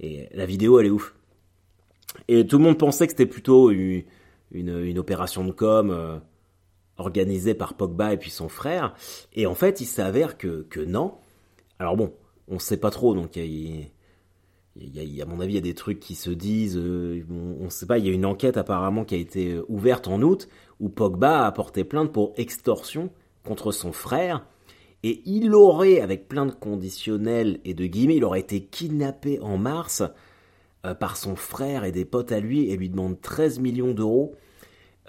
Et 0.00 0.28
la 0.32 0.46
vidéo, 0.46 0.78
elle 0.78 0.86
est 0.86 0.90
ouf. 0.90 1.14
Et 2.28 2.46
tout 2.46 2.58
le 2.58 2.64
monde 2.64 2.78
pensait 2.78 3.06
que 3.06 3.12
c'était 3.12 3.26
plutôt 3.26 3.70
une, 3.70 4.04
une, 4.52 4.98
opération 4.98 5.44
de 5.44 5.52
com. 5.52 5.90
Euh, 5.90 6.18
organisé 6.96 7.54
par 7.54 7.74
Pogba 7.74 8.12
et 8.12 8.16
puis 8.16 8.30
son 8.30 8.48
frère. 8.48 8.94
Et 9.34 9.46
en 9.46 9.54
fait, 9.54 9.80
il 9.80 9.86
s'avère 9.86 10.38
que, 10.38 10.66
que 10.70 10.80
non. 10.80 11.14
Alors 11.78 11.96
bon, 11.96 12.12
on 12.48 12.58
sait 12.58 12.76
pas 12.76 12.90
trop, 12.90 13.14
donc 13.14 13.36
il 13.36 13.90
y, 14.76 15.20
a, 15.20 15.24
à 15.24 15.26
mon 15.26 15.40
avis, 15.40 15.52
il 15.52 15.56
y 15.56 15.58
a 15.58 15.62
des 15.62 15.74
trucs 15.74 16.00
qui 16.00 16.14
se 16.14 16.30
disent, 16.30 16.76
euh, 16.76 17.24
on, 17.30 17.64
ne 17.64 17.70
sait 17.70 17.86
pas, 17.86 17.98
il 17.98 18.06
y 18.06 18.08
a 18.08 18.12
une 18.12 18.26
enquête 18.26 18.56
apparemment 18.56 19.04
qui 19.04 19.14
a 19.14 19.18
été 19.18 19.58
ouverte 19.68 20.08
en 20.08 20.20
août, 20.22 20.48
où 20.80 20.88
Pogba 20.88 21.46
a 21.46 21.52
porté 21.52 21.84
plainte 21.84 22.12
pour 22.12 22.32
extorsion 22.36 23.10
contre 23.44 23.72
son 23.72 23.92
frère, 23.92 24.44
et 25.06 25.20
il 25.26 25.54
aurait, 25.54 26.00
avec 26.00 26.28
plein 26.28 26.46
de 26.46 26.52
conditionnels 26.52 27.60
et 27.66 27.74
de 27.74 27.84
guillemets, 27.84 28.16
il 28.16 28.24
aurait 28.24 28.40
été 28.40 28.64
kidnappé 28.64 29.38
en 29.40 29.58
mars 29.58 30.02
euh, 30.86 30.94
par 30.94 31.18
son 31.18 31.36
frère 31.36 31.84
et 31.84 31.92
des 31.92 32.06
potes 32.06 32.32
à 32.32 32.40
lui 32.40 32.70
et 32.70 32.76
lui 32.78 32.88
demande 32.88 33.20
13 33.20 33.58
millions 33.58 33.92
d'euros. 33.92 34.34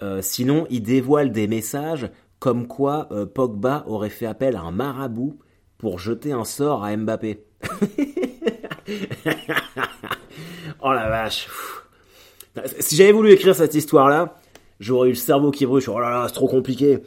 Euh, 0.02 0.20
sinon, 0.20 0.66
il 0.68 0.82
dévoile 0.82 1.32
des 1.32 1.48
messages 1.48 2.10
comme 2.38 2.66
quoi 2.66 3.08
euh, 3.10 3.24
Pogba 3.24 3.84
aurait 3.86 4.10
fait 4.10 4.26
appel 4.26 4.56
à 4.56 4.60
un 4.60 4.70
marabout 4.70 5.38
pour 5.78 5.98
jeter 5.98 6.32
un 6.32 6.44
sort 6.44 6.84
à 6.84 6.94
Mbappé. 6.94 7.46
oh 10.80 10.92
la 10.92 11.08
vache. 11.08 11.48
Si 12.80 12.96
j'avais 12.96 13.12
voulu 13.12 13.32
écrire 13.32 13.54
cette 13.54 13.74
histoire-là, 13.74 14.36
j'aurais 14.80 15.08
eu 15.08 15.12
le 15.12 15.16
cerveau 15.16 15.50
qui 15.50 15.66
brûle. 15.66 15.82
Oh 15.88 15.98
là 15.98 16.10
là, 16.10 16.24
c'est 16.28 16.34
trop 16.34 16.48
compliqué. 16.48 16.98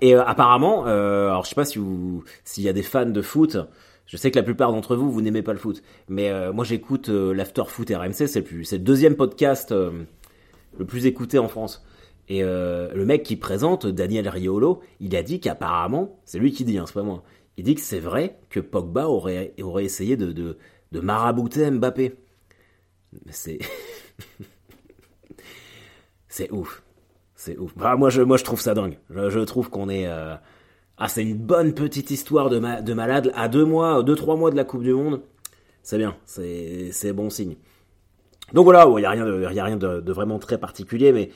Et 0.00 0.14
apparemment, 0.14 0.84
alors 0.84 1.44
je 1.44 1.48
sais 1.50 1.54
pas 1.54 1.64
si 1.64 1.80
s'il 2.44 2.64
y 2.64 2.68
a 2.68 2.72
des 2.72 2.82
fans 2.82 3.06
de 3.06 3.22
foot, 3.22 3.56
je 4.06 4.16
sais 4.16 4.30
que 4.30 4.36
la 4.36 4.42
plupart 4.42 4.72
d'entre 4.72 4.96
vous, 4.96 5.10
vous 5.10 5.22
n'aimez 5.22 5.42
pas 5.42 5.52
le 5.52 5.58
foot. 5.58 5.82
Mais 6.08 6.30
euh, 6.30 6.52
moi, 6.52 6.64
j'écoute 6.64 7.08
euh, 7.08 7.32
l'After 7.32 7.64
Foot 7.66 7.90
RMC. 7.90 8.26
C'est 8.26 8.50
le, 8.50 8.58
le 8.58 8.78
deuxième 8.78 9.16
podcast 9.16 9.72
euh, 9.72 10.04
le 10.78 10.84
plus 10.84 11.06
écouté 11.06 11.38
en 11.38 11.48
France. 11.48 11.84
Et 12.28 12.40
le 12.42 13.04
mec 13.04 13.22
qui 13.22 13.36
présente, 13.36 13.86
Daniel 13.86 14.26
Riolo, 14.26 14.80
il 14.98 15.14
a 15.14 15.22
dit 15.22 15.40
qu'apparemment, 15.40 16.16
c'est 16.24 16.38
lui 16.38 16.52
qui 16.52 16.64
dit, 16.64 16.78
hein, 16.78 16.84
c'est 16.86 16.94
pas 16.94 17.02
moi. 17.02 17.22
Il 17.58 17.64
dit 17.64 17.74
que 17.74 17.82
c'est 17.82 18.00
vrai 18.00 18.38
que 18.48 18.60
Pogba 18.60 19.08
aurait, 19.08 19.52
aurait 19.60 19.84
essayé 19.84 20.16
de, 20.16 20.56
de 20.94 21.00
marabouter 21.00 21.70
Mbappé. 21.70 22.14
C'est. 23.30 23.58
c'est 26.28 26.50
ouf. 26.50 26.82
C'est 27.34 27.58
ouf. 27.58 27.74
Bah, 27.76 27.96
moi, 27.96 28.10
je, 28.10 28.22
moi, 28.22 28.36
je 28.36 28.44
trouve 28.44 28.60
ça 28.60 28.74
dingue. 28.74 28.98
Je, 29.10 29.40
trouve 29.40 29.68
qu'on 29.68 29.88
est. 29.88 30.06
Ah, 30.96 31.08
c'est 31.08 31.22
une 31.22 31.36
bonne 31.36 31.74
petite 31.74 32.10
histoire 32.10 32.48
de, 32.48 32.60
de 32.82 32.94
malade 32.94 33.32
à 33.34 33.48
deux 33.48 33.64
mois, 33.64 34.02
deux 34.02 34.14
trois 34.14 34.36
mois 34.36 34.50
de 34.50 34.56
la 34.56 34.64
Coupe 34.64 34.84
du 34.84 34.94
Monde. 34.94 35.20
C'est 35.82 35.98
bien, 35.98 36.16
c'est 36.24 37.12
bon 37.12 37.28
signe. 37.28 37.56
Donc 38.52 38.64
voilà, 38.64 38.86
il 38.88 38.96
n'y 38.96 39.04
a 39.04 39.10
rien, 39.10 39.26
de, 39.26 39.52
y 39.52 39.60
a 39.60 39.64
rien 39.64 39.76
de, 39.76 40.12
vraiment 40.12 40.38
très 40.38 40.58
particulier, 40.58 41.12
mais 41.12 41.30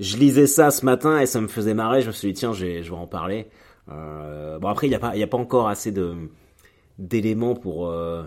je 0.00 0.16
lisais 0.16 0.46
ça 0.46 0.70
ce 0.70 0.84
matin 0.84 1.18
et 1.20 1.26
ça 1.26 1.40
me 1.40 1.48
faisait 1.48 1.74
marrer. 1.74 2.02
Je 2.02 2.08
me 2.08 2.12
suis 2.12 2.28
dit 2.28 2.34
tiens, 2.34 2.52
je 2.52 2.66
vais 2.66 2.90
en 2.90 3.06
parler. 3.06 3.48
Euh, 3.88 4.58
bon 4.58 4.68
après, 4.68 4.86
il 4.86 4.90
n'y 4.90 4.96
a 4.96 4.98
pas, 4.98 5.12
a 5.16 5.26
pas 5.26 5.38
encore 5.38 5.68
assez 5.68 5.94
d'éléments 6.98 7.54
pour 7.54 7.88
euh, 7.88 8.24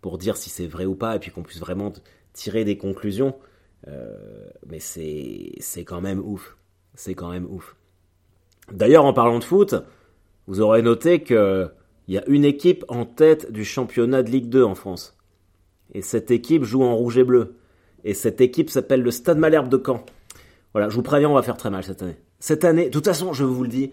pour 0.00 0.18
dire 0.18 0.36
si 0.36 0.50
c'est 0.50 0.66
vrai 0.66 0.86
ou 0.86 0.94
pas 0.94 1.16
et 1.16 1.18
puis 1.18 1.30
qu'on 1.30 1.42
puisse 1.42 1.60
vraiment 1.60 1.92
tirer 2.32 2.64
des 2.64 2.76
conclusions. 2.76 3.34
Euh, 3.88 4.14
mais 4.66 4.78
c'est 4.78 5.52
c'est 5.60 5.84
quand 5.84 6.00
même 6.00 6.20
ouf. 6.20 6.56
C'est 6.94 7.14
quand 7.14 7.30
même 7.30 7.46
ouf. 7.50 7.76
D'ailleurs, 8.72 9.04
en 9.04 9.12
parlant 9.12 9.38
de 9.38 9.44
foot, 9.44 9.74
vous 10.46 10.60
aurez 10.60 10.82
noté 10.82 11.22
qu'il 11.22 11.70
y 12.08 12.18
a 12.18 12.26
une 12.28 12.44
équipe 12.44 12.84
en 12.88 13.04
tête 13.04 13.50
du 13.50 13.64
championnat 13.64 14.22
de 14.22 14.30
Ligue 14.30 14.48
2 14.48 14.62
en 14.62 14.74
France. 14.74 15.16
Et 15.92 16.02
cette 16.02 16.30
équipe 16.30 16.64
joue 16.64 16.82
en 16.82 16.94
rouge 16.94 17.18
et 17.18 17.24
bleu. 17.24 17.56
Et 18.04 18.14
cette 18.14 18.40
équipe 18.40 18.70
s'appelle 18.70 19.02
le 19.02 19.10
Stade 19.10 19.38
Malherbe 19.38 19.68
de 19.68 19.80
Caen. 19.84 20.04
Voilà, 20.72 20.88
je 20.88 20.94
vous 20.94 21.02
préviens, 21.02 21.28
on 21.28 21.34
va 21.34 21.42
faire 21.42 21.56
très 21.56 21.70
mal 21.70 21.82
cette 21.82 22.02
année. 22.02 22.16
Cette 22.38 22.64
année, 22.64 22.86
de 22.86 22.90
toute 22.90 23.04
façon, 23.04 23.32
je 23.32 23.44
vous 23.44 23.62
le 23.62 23.68
dis, 23.68 23.92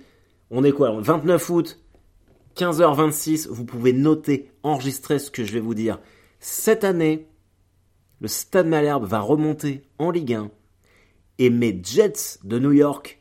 on 0.52 0.64
est 0.64 0.72
quoi 0.72 0.96
29 1.00 1.50
août, 1.50 1.80
15h26, 2.58 3.48
vous 3.50 3.66
pouvez 3.66 3.94
noter, 3.94 4.52
enregistrer 4.64 5.20
ce 5.20 5.30
que 5.30 5.44
je 5.44 5.54
vais 5.54 5.60
vous 5.60 5.76
dire. 5.76 6.00
Cette 6.40 6.84
année, 6.84 7.28
le 8.20 8.28
Stade 8.28 8.66
Malherbe 8.66 9.06
va 9.06 9.20
remonter 9.20 9.84
en 10.00 10.10
Ligue 10.10 10.34
1 10.34 10.50
et 11.38 11.52
mes 11.52 11.80
Jets 11.84 12.40
de 12.44 12.58
New 12.58 12.72
York 12.72 13.20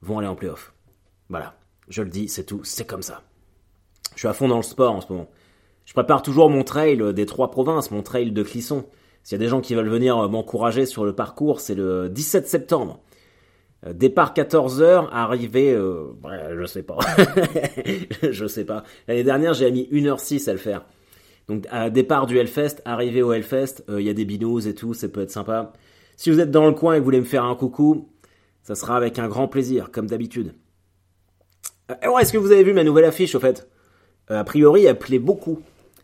vont 0.00 0.18
aller 0.18 0.28
en 0.28 0.36
playoff. 0.36 0.72
Voilà, 1.28 1.58
je 1.88 2.02
le 2.02 2.08
dis, 2.08 2.28
c'est 2.28 2.44
tout, 2.44 2.60
c'est 2.62 2.86
comme 2.86 3.02
ça. 3.02 3.24
Je 4.14 4.20
suis 4.20 4.28
à 4.28 4.32
fond 4.32 4.46
dans 4.46 4.56
le 4.56 4.62
sport 4.62 4.94
en 4.94 5.00
ce 5.00 5.12
moment. 5.12 5.28
Je 5.84 5.92
prépare 5.92 6.22
toujours 6.22 6.48
mon 6.48 6.62
trail 6.62 7.12
des 7.14 7.26
trois 7.26 7.50
provinces, 7.50 7.90
mon 7.90 8.02
trail 8.02 8.30
de 8.30 8.42
Clisson. 8.44 8.84
S'il 9.24 9.32
y 9.32 9.40
a 9.40 9.44
des 9.44 9.48
gens 9.48 9.60
qui 9.60 9.74
veulent 9.74 9.88
venir 9.88 10.28
m'encourager 10.28 10.86
sur 10.86 11.04
le 11.04 11.14
parcours, 11.14 11.60
c'est 11.60 11.74
le 11.74 12.08
17 12.08 12.46
septembre. 12.46 13.00
Euh, 13.86 13.92
départ 13.92 14.34
14h, 14.34 15.08
arrivée, 15.12 15.72
euh, 15.72 16.08
je 16.58 16.66
sais 16.66 16.82
pas. 16.82 16.98
je 18.30 18.46
sais 18.46 18.64
pas. 18.64 18.82
L'année 19.06 19.24
dernière, 19.24 19.54
j'ai 19.54 19.70
mis 19.70 19.88
1h06 19.92 20.48
à 20.48 20.52
le 20.52 20.58
faire. 20.58 20.84
Donc, 21.48 21.66
départ 21.92 22.26
du 22.26 22.38
Hellfest, 22.38 22.82
arrivé 22.84 23.22
au 23.22 23.32
Hellfest, 23.32 23.84
euh, 23.88 24.00
il 24.00 24.06
y 24.06 24.10
a 24.10 24.14
des 24.14 24.24
binous 24.24 24.66
et 24.66 24.74
tout, 24.74 24.94
ça 24.94 25.08
peut 25.08 25.22
être 25.22 25.30
sympa. 25.30 25.72
Si 26.16 26.30
vous 26.30 26.40
êtes 26.40 26.50
dans 26.50 26.66
le 26.66 26.72
coin 26.72 26.94
et 26.94 26.96
que 26.96 27.00
vous 27.00 27.06
voulez 27.06 27.20
me 27.20 27.24
faire 27.24 27.44
un 27.44 27.54
coucou, 27.54 28.10
ça 28.62 28.74
sera 28.74 28.96
avec 28.96 29.18
un 29.18 29.28
grand 29.28 29.48
plaisir, 29.48 29.90
comme 29.90 30.08
d'habitude. 30.08 30.54
Euh, 31.90 32.18
est-ce 32.18 32.32
que 32.32 32.38
vous 32.38 32.52
avez 32.52 32.64
vu 32.64 32.74
ma 32.74 32.84
nouvelle 32.84 33.06
affiche 33.06 33.34
au 33.34 33.40
fait? 33.40 33.68
A 34.28 34.44
priori, 34.44 34.84
elle 34.84 34.98
plaît 34.98 35.18
beaucoup. 35.18 35.60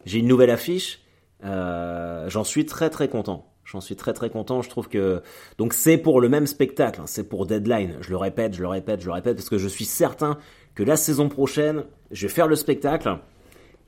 J'ai 0.06 0.20
une 0.20 0.28
nouvelle 0.28 0.50
affiche. 0.50 1.00
J'en 1.42 2.44
suis 2.44 2.64
très 2.64 2.88
très 2.88 3.08
content. 3.08 3.53
J'en 3.64 3.80
suis 3.80 3.96
très 3.96 4.12
très 4.12 4.30
content. 4.30 4.62
Je 4.62 4.68
trouve 4.68 4.88
que 4.88 5.22
donc 5.58 5.72
c'est 5.72 5.96
pour 5.96 6.20
le 6.20 6.28
même 6.28 6.46
spectacle. 6.46 7.00
Hein. 7.00 7.06
C'est 7.06 7.28
pour 7.28 7.46
Deadline. 7.46 7.96
Je 8.00 8.10
le 8.10 8.16
répète, 8.16 8.54
je 8.54 8.62
le 8.62 8.68
répète, 8.68 9.00
je 9.00 9.06
le 9.06 9.12
répète 9.12 9.36
parce 9.36 9.48
que 9.48 9.58
je 9.58 9.68
suis 9.68 9.84
certain 9.84 10.38
que 10.74 10.82
la 10.82 10.96
saison 10.96 11.28
prochaine, 11.28 11.84
je 12.10 12.26
vais 12.26 12.32
faire 12.32 12.46
le 12.46 12.56
spectacle. 12.56 13.18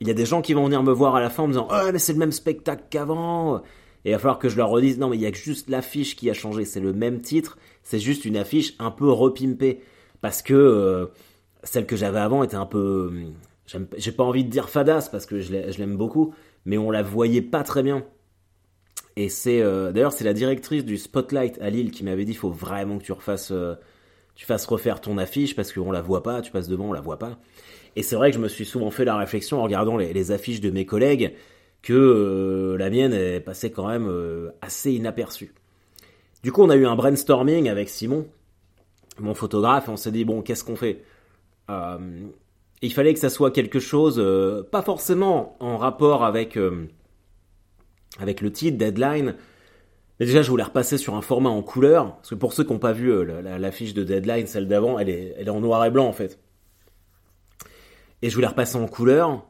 Il 0.01 0.09
y 0.09 0.11
a 0.11 0.15
des 0.15 0.27
gens 0.27 0.43
qui 0.43 0.55
vont 0.55 0.65
venir 0.65 0.83
me 0.83 0.93
voir 0.93 1.15
à 1.17 1.21
la 1.21 1.31
fin 1.31 1.43
en 1.43 1.47
me 1.47 1.53
disant 1.53 1.69
oh 1.71 1.91
mais 1.93 1.99
c'est 1.99 2.13
le 2.13 2.19
même 2.19 2.33
spectacle 2.33 2.85
qu'avant. 2.91 3.63
Et 4.05 4.11
il 4.11 4.13
va 4.13 4.19
falloir 4.19 4.39
que 4.39 4.49
je 4.49 4.57
leur 4.57 4.71
redise 4.71 4.99
non 4.99 5.11
mais 5.11 5.17
il 5.17 5.23
y 5.23 5.27
a 5.27 5.33
juste 5.33 5.69
l'affiche 5.69 6.17
qui 6.17 6.31
a 6.31 6.35
changé. 6.35 6.65
C'est 6.65 6.81
le 6.81 6.93
même 6.93 7.21
titre. 7.21 7.59
C'est 7.83 7.99
juste 7.99 8.25
une 8.25 8.37
affiche 8.37 8.75
un 8.79 8.91
peu 8.91 9.11
repimpée 9.11 9.81
parce 10.23 10.43
que 10.43 10.55
euh, 10.55 11.07
celle 11.63 11.87
que 11.87 11.97
j'avais 11.97 12.19
avant 12.19 12.43
était 12.43 12.57
un 12.57 12.67
peu. 12.67 13.13
J'ai 13.97 14.13
pas 14.13 14.25
envie 14.25 14.45
de 14.45 14.51
dire 14.51 14.71
fadasse 14.71 15.09
parce 15.09 15.27
que 15.27 15.41
je 15.41 15.53
l'aime 15.53 15.97
beaucoup, 15.97 16.35
mais 16.65 16.79
on 16.79 16.91
la 16.91 17.03
voyait 17.03 17.43
pas 17.43 17.63
très 17.63 17.83
bien. 17.83 18.05
Et 19.17 19.31
c'est 19.31 19.63
euh, 19.63 19.93
d'ailleurs 19.93 20.13
c'est 20.13 20.25
la 20.25 20.35
directrice 20.35 20.85
du 20.85 20.99
Spotlight 20.99 21.59
à 21.63 21.71
Lille 21.71 21.91
qui 21.91 22.05
m'avait 22.05 22.27
dit 22.27 22.35
faut 22.35 22.51
vraiment 22.51 22.99
que 22.99 23.03
tu 23.03 23.13
refasses, 23.13 23.51
euh, 23.51 23.75
tu 24.35 24.45
fasses 24.45 24.67
refaire 24.67 25.01
ton 25.01 25.17
affiche 25.17 25.57
parce 25.57 25.73
qu'on 25.73 25.91
la 25.91 26.03
voit 26.03 26.23
pas, 26.23 26.43
tu 26.43 26.53
passes 26.53 26.69
devant 26.69 26.91
on 26.91 26.93
la 26.93 27.01
voit 27.01 27.19
pas. 27.19 27.39
Et 27.97 28.03
c'est 28.03 28.15
vrai 28.15 28.31
que 28.31 28.37
je 28.37 28.43
me 28.43 28.49
suis 28.49 28.67
souvent 28.67 28.91
fait 28.91 29.07
la 29.07 29.17
réflexion 29.17 29.61
en 29.61 29.63
regardant 29.63 29.97
les, 29.97 30.31
affiches 30.33 30.61
de 30.61 30.71
mes 30.71 30.85
collègues 30.85 31.33
que 31.81 31.95
euh, 31.95 32.77
la 32.77 32.91
mienne 32.91 33.15
est 33.15 33.41
passée 33.41 33.71
quand 33.71 33.89
même 33.89 34.13
assez 34.61 34.93
inaperçue. 34.93 35.55
Du 36.43 36.53
coup 36.53 36.63
on 36.63 36.69
a 36.69 36.77
eu 36.77 36.85
un 36.85 36.95
brainstorming 36.95 37.71
avec 37.71 37.89
Simon, 37.89 38.27
mon 39.19 39.33
photographe, 39.33 39.89
et 39.89 39.91
on 39.91 39.97
s'est 39.97 40.13
dit 40.13 40.27
bon 40.27 40.43
qu'est-ce 40.43 40.63
qu'on 40.63 40.77
fait? 40.77 41.03
Il 42.83 42.93
fallait 42.93 43.15
que 43.15 43.21
ça 43.21 43.31
soit 43.31 43.51
quelque 43.51 43.81
chose, 43.81 44.23
pas 44.71 44.83
forcément 44.83 45.57
en 45.61 45.79
rapport 45.79 46.23
avec, 46.23 46.59
avec 48.19 48.41
le 48.41 48.51
titre, 48.51 48.79
Deadline, 48.79 49.35
mais 50.19 50.27
déjà 50.27 50.43
je 50.43 50.51
voulais 50.51 50.63
repasser 50.63 50.99
sur 50.99 51.15
un 51.15 51.23
format 51.23 51.51
en 51.51 51.63
couleur, 51.63 52.17
parce 52.17 52.31
que 52.31 52.35
pour 52.35 52.53
ceux 52.53 52.65
qui 52.65 52.73
n'ont 52.73 52.79
pas 52.79 52.93
vu 52.93 53.13
l'affiche 53.59 53.95
de 53.95 54.03
Deadline, 54.03 54.47
celle 54.47 54.69
d'avant, 54.69 54.99
elle 54.99 55.09
est, 55.09 55.49
en 55.49 55.61
noir 55.61 55.85
et 55.85 55.91
blanc 55.91 56.07
en 56.07 56.13
fait. 56.13 56.39
Et 58.23 58.31
je 58.31 58.35
voulais 58.35 58.47
repasser 58.47 58.77
en 58.77 58.87
couleur. 58.87 59.45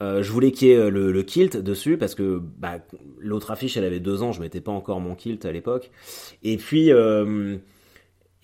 je 0.00 0.30
voulais 0.30 0.52
qu'il 0.52 0.68
y 0.68 0.70
ait 0.72 0.90
le, 0.90 1.22
kilt 1.22 1.56
dessus 1.56 1.96
parce 1.96 2.14
que 2.14 2.38
bah, 2.58 2.80
l'autre 3.18 3.50
affiche 3.50 3.78
elle 3.78 3.84
avait 3.84 4.00
deux 4.00 4.22
ans, 4.22 4.32
je 4.32 4.42
mettais 4.42 4.60
pas 4.60 4.72
encore 4.72 5.00
mon 5.00 5.14
kilt 5.14 5.44
à 5.46 5.52
l'époque. 5.52 5.90
Et 6.42 6.58
puis 6.58 6.92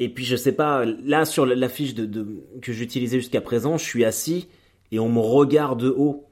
et 0.01 0.09
puis 0.09 0.25
je 0.25 0.35
sais 0.35 0.53
pas, 0.53 0.87
là 0.87 1.27
sur 1.27 1.45
l'affiche 1.45 1.95
de, 1.95 2.43
que 2.63 2.73
j'utilisais 2.73 3.19
jusqu'à 3.19 3.43
présent, 3.43 3.77
je 3.77 3.85
suis 3.85 4.07
assis 4.07 4.49
et 4.91 4.99
on 4.99 5.11
me 5.11 5.21
regarde 5.21 5.83
de 5.83 5.91
haut. 5.91 6.27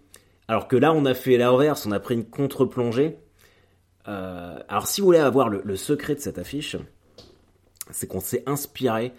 Alors 0.48 0.66
que 0.66 0.76
là, 0.76 0.94
on 0.94 1.04
a 1.04 1.14
fait 1.14 1.36
l'inverse, 1.36 1.84
on 1.86 1.92
a 1.92 2.00
pris 2.00 2.14
une 2.14 2.24
contre-plongée. 2.24 3.18
Euh, 4.08 4.58
alors 4.68 4.86
si 4.86 5.02
vous 5.02 5.06
voulez 5.06 5.18
avoir 5.18 5.50
le, 5.50 5.76
secret 5.76 6.14
de 6.14 6.20
cette 6.20 6.38
affiche, 6.38 6.76
c'est 7.90 8.06
qu'on 8.06 8.20
s'est 8.20 8.42
inspiré. 8.46 9.12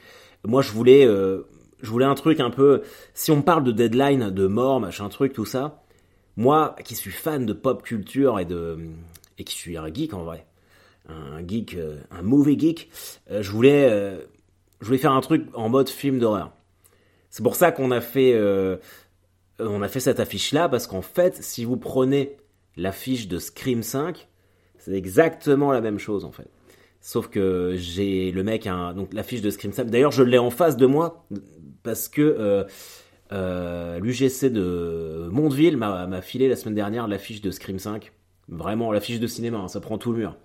Moi, 0.43 0.63
je 0.63 0.71
voulais, 0.71 1.05
euh, 1.05 1.43
je 1.81 1.89
voulais 1.91 2.05
un 2.05 2.15
truc 2.15 2.39
un 2.39 2.49
peu. 2.49 2.81
Si 3.13 3.29
on 3.29 3.43
parle 3.43 3.63
de 3.63 3.71
deadline, 3.71 4.31
de 4.31 4.47
mort, 4.47 4.79
machin 4.79 5.07
truc, 5.09 5.33
tout 5.33 5.45
ça. 5.45 5.83
Moi, 6.35 6.75
qui 6.83 6.95
suis 6.95 7.11
fan 7.11 7.45
de 7.45 7.53
pop 7.53 7.83
culture 7.83 8.39
et 8.39 8.45
de 8.45 8.79
et 9.37 9.43
qui 9.43 9.55
suis 9.55 9.77
un 9.77 9.93
geek 9.93 10.13
en 10.13 10.23
vrai, 10.23 10.45
un 11.07 11.45
geek, 11.45 11.75
euh, 11.75 11.99
un 12.11 12.23
movie 12.23 12.59
geek, 12.59 12.89
je 13.29 13.51
voulais 13.51 14.17
je 14.81 14.85
voulais 14.85 14.97
faire 14.97 15.11
un 15.11 15.21
truc 15.21 15.45
en 15.53 15.69
mode 15.69 15.89
film 15.89 16.17
d'horreur. 16.17 16.53
C'est 17.29 17.43
pour 17.43 17.55
ça 17.55 17.71
qu'on 17.71 17.91
a 17.91 18.01
fait, 18.01 18.33
on 19.59 19.81
a 19.81 19.87
fait 19.87 19.99
cette 19.99 20.19
affiche-là, 20.19 20.69
parce 20.69 20.87
qu'en 20.87 21.01
fait, 21.01 21.41
si 21.41 21.65
vous 21.65 21.77
prenez 21.77 22.37
l'affiche 22.77 23.27
de 23.27 23.39
Scream 23.39 23.83
5, 23.83 24.27
c'est 24.77 24.93
exactement 24.93 25.71
la 25.71 25.81
même 25.81 25.99
chose 25.99 26.25
en 26.25 26.31
fait. 26.31 26.49
Sauf 27.01 27.27
que 27.29 27.75
j'ai 27.75 28.31
le 28.31 28.43
mec, 28.43 28.67
donc 28.95 29.13
l'affiche 29.13 29.41
de 29.41 29.49
Scream 29.49 29.71
Sam. 29.71 29.89
D'ailleurs, 29.89 30.11
je 30.11 30.23
l'ai 30.23 30.37
en 30.37 30.49
face 30.49 30.75
de 30.75 30.85
moi 30.85 31.25
parce 31.81 32.09
que 32.09 32.21
euh, 32.21 32.63
euh, 33.31 33.99
l'UGC 33.99 34.51
de 34.51 35.29
Mondeville 35.31 35.77
m'a 35.77 36.21
filé 36.21 36.49
la 36.49 36.57
semaine 36.57 36.75
dernière 36.75 37.07
l'affiche 37.07 37.41
de 37.41 37.51
Scream 37.51 37.79
5. 37.79 38.11
Vraiment, 38.49 38.91
l'affiche 38.91 39.19
de 39.19 39.27
cinéma, 39.27 39.59
hein, 39.59 39.67
ça 39.67 39.79
prend 39.79 39.97
tout 39.97 40.11
le 40.11 40.17
mur. 40.19 40.35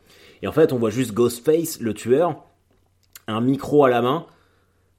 Et 0.42 0.46
en 0.46 0.52
fait, 0.52 0.72
on 0.72 0.78
voit 0.78 0.90
juste 0.90 1.12
Ghostface, 1.12 1.80
le 1.80 1.94
tueur, 1.94 2.44
un 3.26 3.40
micro 3.40 3.84
à 3.84 3.88
la 3.88 4.02
main. 4.02 4.26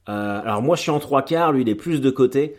Euh, 0.09 0.41
alors 0.41 0.61
moi, 0.61 0.75
je 0.75 0.81
suis 0.81 0.91
en 0.91 0.99
trois 0.99 1.21
quarts, 1.21 1.53
lui, 1.53 1.61
il 1.61 1.69
est 1.69 1.75
plus 1.75 2.01
de 2.01 2.09
côté. 2.09 2.55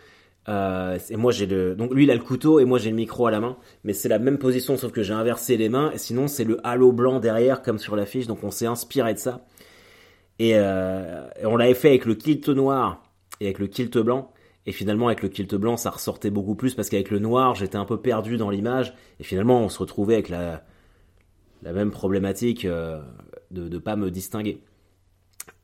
Euh, 0.49 0.97
et 1.09 1.17
moi 1.17 1.33
j'ai 1.33 1.45
le 1.45 1.75
donc 1.75 1.93
lui 1.93 2.05
il 2.05 2.11
a 2.11 2.15
le 2.15 2.21
couteau 2.21 2.61
et 2.61 2.65
moi 2.65 2.79
j'ai 2.79 2.89
le 2.89 2.95
micro 2.95 3.27
à 3.27 3.31
la 3.31 3.39
main. 3.39 3.57
Mais 3.83 3.93
c'est 3.93 4.09
la 4.09 4.19
même 4.19 4.37
position 4.37 4.77
sauf 4.77 4.91
que 4.91 5.03
j'ai 5.03 5.13
inversé 5.13 5.57
les 5.57 5.69
mains. 5.69 5.91
Et 5.91 5.97
sinon 5.97 6.27
c'est 6.27 6.43
le 6.43 6.59
halo 6.65 6.91
blanc 6.91 7.19
derrière 7.19 7.61
comme 7.61 7.79
sur 7.79 7.95
l'affiche. 7.95 8.27
Donc 8.27 8.43
on 8.43 8.51
s'est 8.51 8.65
inspiré 8.65 9.13
de 9.13 9.19
ça. 9.19 9.45
Et, 10.39 10.53
euh, 10.55 11.27
on 11.43 11.57
l'avait 11.57 11.73
fait 11.73 11.89
avec 11.89 12.05
le 12.05 12.15
kilt 12.15 12.47
noir 12.49 13.03
et 13.39 13.45
avec 13.45 13.59
le 13.59 13.67
kilt 13.67 13.97
blanc. 13.97 14.31
Et 14.65 14.71
finalement 14.71 15.07
avec 15.07 15.21
le 15.21 15.29
kilt 15.29 15.55
blanc 15.55 15.77
ça 15.77 15.89
ressortait 15.89 16.29
beaucoup 16.29 16.55
plus 16.55 16.75
parce 16.75 16.89
qu'avec 16.89 17.09
le 17.09 17.19
noir 17.19 17.55
j'étais 17.55 17.77
un 17.77 17.85
peu 17.85 17.99
perdu 17.99 18.37
dans 18.37 18.49
l'image. 18.49 18.93
Et 19.19 19.23
finalement 19.23 19.61
on 19.61 19.69
se 19.69 19.79
retrouvait 19.79 20.15
avec 20.15 20.29
la 20.29 20.63
même 21.63 21.91
problématique 21.91 22.65
euh, 22.65 23.01
de 23.51 23.67
ne 23.67 23.77
pas 23.79 23.95
me 23.95 24.11
distinguer. 24.11 24.61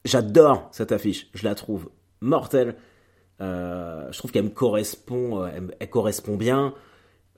J'adore 0.05 0.67
cette 0.71 0.91
affiche. 0.91 1.29
Je 1.33 1.45
la 1.45 1.55
trouve 1.55 1.89
mortelle 2.19 2.75
euh, 3.41 4.11
je 4.11 4.17
trouve 4.17 4.31
qu'elle 4.31 4.45
me 4.45 4.49
correspond, 4.49 5.43
euh, 5.43 5.49
elle, 5.79 5.89
correspond 5.89 6.35
bien. 6.35 6.73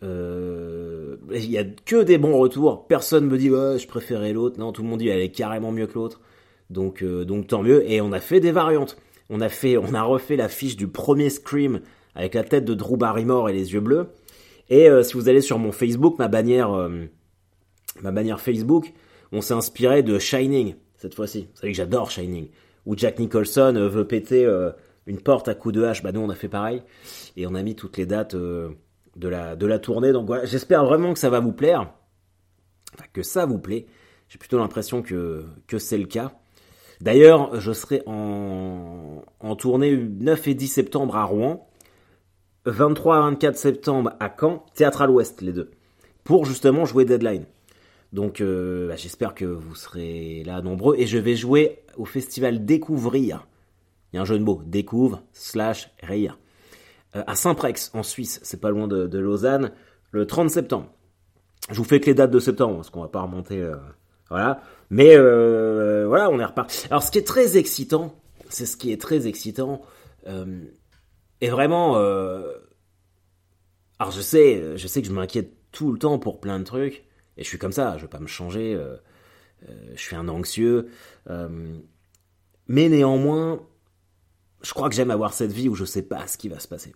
Euh, 0.04 1.18
il 1.32 1.50
y 1.50 1.58
a 1.58 1.64
que 1.64 2.04
des 2.04 2.18
bons 2.18 2.38
retours. 2.38 2.88
Personne 2.88 3.26
me 3.26 3.38
dit 3.38 3.48
je 3.48 3.88
préférais 3.88 4.34
l'autre. 4.34 4.60
Non, 4.60 4.72
tout 4.72 4.84
le 4.84 4.90
monde 4.90 5.00
dit 5.00 5.08
elle 5.08 5.22
est 5.22 5.32
carrément 5.32 5.72
mieux 5.72 5.88
que 5.88 5.96
l'autre. 5.96 6.22
Donc, 6.70 7.04
donc 7.04 7.48
tant 7.48 7.64
mieux. 7.64 7.90
Et 7.90 8.02
on 8.02 8.12
a 8.12 8.20
fait 8.20 8.40
des 8.40 8.52
variantes. 8.52 8.98
On 9.30 9.42
a 9.42 9.50
fait, 9.50 9.78
on 9.78 9.94
a 9.94 10.04
refait 10.04 10.36
la 10.36 10.50
fiche 10.50 10.76
du 10.76 10.88
premier 10.88 11.30
Scream 11.30 11.82
avec 12.14 12.34
la 12.34 12.44
tête 12.44 12.66
de 12.66 12.74
Drew 12.74 12.98
Barrymore 12.98 13.50
et 13.50 13.54
les 13.54 13.74
yeux 13.74 13.80
bleus. 13.80 14.08
Et 14.70 14.88
si 15.04 15.14
vous 15.14 15.30
allez 15.30 15.42
sur 15.42 15.60
mon 15.60 15.72
Facebook, 15.72 16.18
ma 16.20 16.28
bannière, 16.28 16.90
ma 18.02 18.12
bannière 18.12 18.40
Facebook, 18.40 18.94
on 19.32 19.42
s'est 19.42 19.54
inspiré 19.54 20.04
de 20.04 20.18
Shining 20.20 20.76
cette 20.98 21.14
fois-ci. 21.14 21.48
Vous 21.54 21.62
savez 21.62 21.72
que 21.72 21.78
j'adore 21.78 22.10
Shining, 22.10 22.50
où 22.86 22.98
Jack 22.98 23.20
Nicholson 23.20 23.74
veut 23.92 24.08
péter 24.08 24.46
une 25.08 25.22
porte 25.22 25.48
à 25.48 25.56
coup 25.56 25.72
de 25.72 25.84
hache. 25.84 26.04
Bah 26.04 26.12
nous 26.12 26.22
on 26.22 26.30
a 26.30 26.36
fait 26.36 26.50
pareil 26.50 26.84
et 27.36 27.48
on 27.48 27.56
a 27.56 27.64
mis 27.64 27.76
toutes 27.76 27.98
les 27.98 28.06
dates 28.06 28.36
euh, 28.36 28.70
de 29.16 29.28
la 29.28 29.80
tournée. 29.80 30.12
Donc 30.12 30.28
voilà, 30.28 30.46
j'espère 30.46 30.86
vraiment 30.86 31.14
que 31.14 31.20
ça 31.20 31.30
va 31.30 31.40
vous 31.40 31.54
plaire, 31.54 31.92
enfin, 32.94 33.06
que 33.14 33.24
ça 33.24 33.46
vous 33.46 33.60
plaît. 33.60 33.86
J'ai 34.30 34.38
plutôt 34.38 34.58
l'impression 34.58 35.02
que 35.02 35.46
que 35.68 35.78
c'est 35.78 35.98
le 35.98 36.08
cas. 36.08 36.34
D'ailleurs, 37.02 37.60
je 37.60 37.74
serai 37.74 38.04
en, 38.06 39.24
en 39.40 39.56
tournée 39.56 39.98
9 39.98 40.48
et 40.48 40.54
10 40.54 40.68
septembre 40.68 41.18
à 41.18 41.26
Rouen, 41.26 41.70
23 42.66 43.18
à 43.18 43.22
24 43.22 43.58
septembre 43.58 44.14
à 44.20 44.34
Caen, 44.40 44.66
Théâtre 44.74 45.02
à 45.02 45.08
l'Ouest 45.08 45.42
les 45.42 45.52
deux, 45.52 45.72
pour 46.24 46.46
justement 46.46 46.86
jouer 46.86 47.06
Deadline. 47.06 47.46
Donc 48.14 48.40
euh, 48.40 48.88
bah, 48.88 48.96
j'espère 48.96 49.36
que 49.36 49.46
vous 49.46 49.76
serez 49.76 50.44
là 50.46 50.62
nombreux 50.62 50.96
et 50.98 51.06
je 51.06 51.18
vais 51.18 51.36
jouer 51.36 51.80
au 51.98 52.06
festival 52.06 52.66
Découvrir 52.66 53.46
y 54.16 54.18
a 54.18 54.22
un 54.22 54.26
jeu 54.26 54.40
de 54.40 54.44
mots, 54.44 54.62
découvre, 54.66 55.24
slash, 55.34 55.92
rire. 56.02 56.40
Euh, 57.16 57.24
à 57.28 57.36
Saint-Prex, 57.36 57.92
en 57.94 58.04
Suisse, 58.04 58.40
c'est 58.44 58.60
pas 58.60 58.70
loin 58.70 58.88
de, 58.88 59.18
Lausanne, 59.18 59.72
le 60.12 60.26
30 60.26 60.50
septembre. 60.50 60.92
Je 61.70 61.76
vous 61.76 61.84
fais 61.84 62.00
que 62.00 62.08
les 62.08 62.14
dates 62.14 62.32
de 62.32 62.40
septembre, 62.40 62.76
parce 62.78 62.90
qu'on 62.90 63.02
va 63.02 63.08
pas 63.08 63.22
remonter, 63.22 63.60
euh, 63.60 63.76
voilà. 64.30 64.62
Mais 64.90 65.16
euh, 65.16 66.06
voilà, 66.08 66.30
on 66.30 66.40
est 66.40 66.46
reparti. 66.46 66.88
Alors, 66.90 67.04
ce 67.04 67.12
qui 67.12 67.18
est 67.18 67.28
très 67.28 67.58
excitant, 67.58 68.16
c'est 68.50 68.66
ce 68.66 68.78
qui 68.78 68.92
est 68.92 69.02
très 69.02 69.28
excitant, 69.28 69.82
et 71.42 71.50
vraiment, 71.50 71.98
alors 74.00 74.12
je 74.12 74.22
sais, 74.22 74.76
je 74.76 74.88
sais 74.88 75.02
que 75.04 75.08
je 75.08 75.14
m'inquiète 75.14 75.52
tout 75.72 75.92
le 75.92 76.00
temps 76.00 76.18
pour 76.18 76.40
plein 76.40 76.58
de 76.58 76.64
trucs, 76.64 77.06
et 77.38 77.44
je 77.44 77.48
suis 77.48 77.60
comme 77.60 77.72
ça, 77.72 77.98
je 77.98 78.04
vais 78.04 78.08
pas 78.08 78.20
me 78.20 78.28
changer, 78.28 78.80
je 79.68 80.02
suis 80.02 80.16
un 80.16 80.28
anxieux, 80.28 80.90
mais 82.68 82.90
néanmoins, 82.90 83.62
je 84.66 84.74
crois 84.74 84.90
que 84.90 84.96
j'aime 84.96 85.12
avoir 85.12 85.34
cette 85.34 85.52
vie 85.52 85.70
où 85.70 85.76
je 85.76 85.86
sais 85.86 86.02
pas 86.02 86.26
ce 86.26 86.38
qui 86.38 86.50
va 86.50 86.60
se 86.60 86.68
passer. 86.68 86.92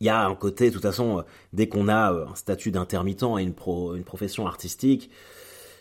Il 0.00 0.06
y 0.06 0.10
a 0.10 0.26
un 0.26 0.34
côté, 0.34 0.68
de 0.68 0.74
toute 0.74 0.82
façon, 0.82 1.18
euh, 1.18 1.22
dès 1.52 1.68
qu'on 1.68 1.88
a 1.88 2.12
euh, 2.12 2.26
un 2.26 2.34
statut 2.34 2.70
d'intermittent 2.70 3.24
et 3.38 3.42
une, 3.42 3.52
profession 3.52 4.46
artistique, 4.46 5.10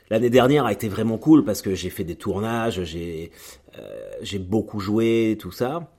l'année 0.10 0.30
dernière 0.30 0.66
a 0.66 0.74
été 0.74 0.90
vraiment 0.90 1.18
cool 1.18 1.46
parce 1.46 1.62
que 1.62 1.74
j'ai 1.74 1.90
fait 1.90 2.04
des 2.04 2.16
tournages, 2.16 2.84
j'ai 2.84 3.32
euh, 3.80 4.40
beaucoup 4.40 4.82
joué, 4.82 5.38
tout 5.40 5.52
ça. 5.52 5.90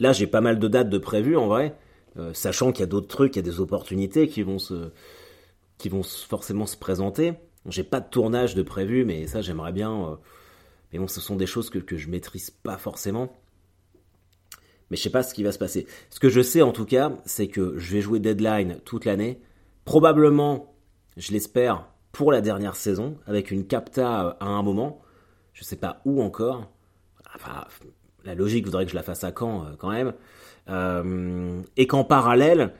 Là, 0.00 0.12
j'ai 0.12 0.26
pas 0.26 0.40
mal 0.40 0.58
de 0.58 0.68
dates 0.68 0.90
de 0.90 0.98
prévues 0.98 1.36
en 1.36 1.46
vrai, 1.46 1.76
sachant 2.32 2.72
qu'il 2.72 2.80
y 2.80 2.84
a 2.84 2.86
d'autres 2.86 3.08
trucs, 3.08 3.36
il 3.36 3.38
y 3.38 3.40
a 3.40 3.42
des 3.42 3.60
opportunités 3.60 4.28
qui 4.28 4.42
vont 4.42 4.58
se 4.58 4.90
qui 5.76 5.88
vont 5.88 6.02
forcément 6.02 6.66
se 6.66 6.76
présenter. 6.76 7.34
J'ai 7.66 7.84
pas 7.84 8.00
de 8.00 8.08
tournage 8.08 8.56
de 8.56 8.62
prévu, 8.62 9.04
mais 9.04 9.26
ça 9.28 9.40
j'aimerais 9.40 9.72
bien. 9.72 10.18
mais 10.92 10.98
bon, 11.00 11.08
ce 11.08 11.20
sont 11.20 11.36
des 11.36 11.46
choses 11.46 11.70
que, 11.70 11.78
que 11.78 11.96
je 11.96 12.08
maîtrise 12.08 12.50
pas 12.50 12.76
forcément 12.76 13.32
mais 14.90 14.96
je 14.96 15.02
sais 15.02 15.10
pas 15.10 15.22
ce 15.22 15.34
qui 15.34 15.42
va 15.42 15.52
se 15.52 15.58
passer. 15.58 15.86
Ce 16.10 16.20
que 16.20 16.28
je 16.28 16.40
sais 16.40 16.62
en 16.62 16.72
tout 16.72 16.86
cas, 16.86 17.12
c'est 17.24 17.48
que 17.48 17.74
je 17.78 17.92
vais 17.94 18.00
jouer 18.00 18.20
Deadline 18.20 18.78
toute 18.84 19.04
l'année, 19.04 19.40
probablement, 19.84 20.74
je 21.16 21.32
l'espère, 21.32 21.88
pour 22.12 22.32
la 22.32 22.40
dernière 22.40 22.76
saison, 22.76 23.16
avec 23.26 23.50
une 23.50 23.66
capta 23.66 24.26
euh, 24.26 24.32
à 24.40 24.46
un 24.46 24.62
moment, 24.62 25.00
je 25.52 25.64
sais 25.64 25.76
pas 25.76 26.00
où 26.04 26.22
encore. 26.22 26.70
Enfin, 27.34 27.64
la 28.24 28.34
logique 28.34 28.64
voudrait 28.64 28.84
que 28.84 28.90
je 28.90 28.96
la 28.96 29.02
fasse 29.02 29.24
à 29.24 29.32
Caen 29.36 29.64
euh, 29.64 29.74
quand 29.78 29.90
même. 29.90 30.14
Euh, 30.68 31.60
et 31.76 31.86
qu'en 31.86 32.04
parallèle, 32.04 32.72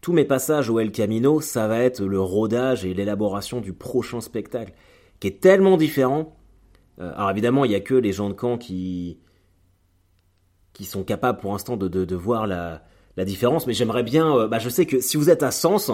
tous 0.00 0.12
mes 0.12 0.24
passages 0.24 0.70
au 0.70 0.80
El 0.80 0.92
Camino, 0.92 1.40
ça 1.40 1.68
va 1.68 1.78
être 1.78 2.02
le 2.02 2.20
rodage 2.20 2.84
et 2.84 2.94
l'élaboration 2.94 3.60
du 3.60 3.72
prochain 3.72 4.20
spectacle, 4.20 4.72
qui 5.20 5.28
est 5.28 5.40
tellement 5.40 5.76
différent. 5.76 6.36
alors 6.98 7.30
évidemment, 7.30 7.64
il 7.64 7.68
n'y 7.68 7.74
a 7.74 7.80
que 7.80 7.94
les 7.94 8.12
gens 8.12 8.30
de 8.30 8.36
Caen 8.38 8.58
qui, 8.58 9.18
qui 10.72 10.84
sont 10.84 11.02
capables 11.02 11.38
pour 11.38 11.52
l'instant 11.52 11.76
de, 11.76 12.14
voir 12.14 12.46
la, 12.46 12.82
différence. 13.24 13.66
Mais 13.66 13.74
j'aimerais 13.74 14.02
bien, 14.02 14.34
euh, 14.34 14.48
bah, 14.48 14.58
je 14.58 14.70
sais 14.70 14.86
que 14.86 15.00
si 15.00 15.18
vous 15.18 15.28
êtes 15.28 15.42
à 15.42 15.50
Sens, 15.50 15.90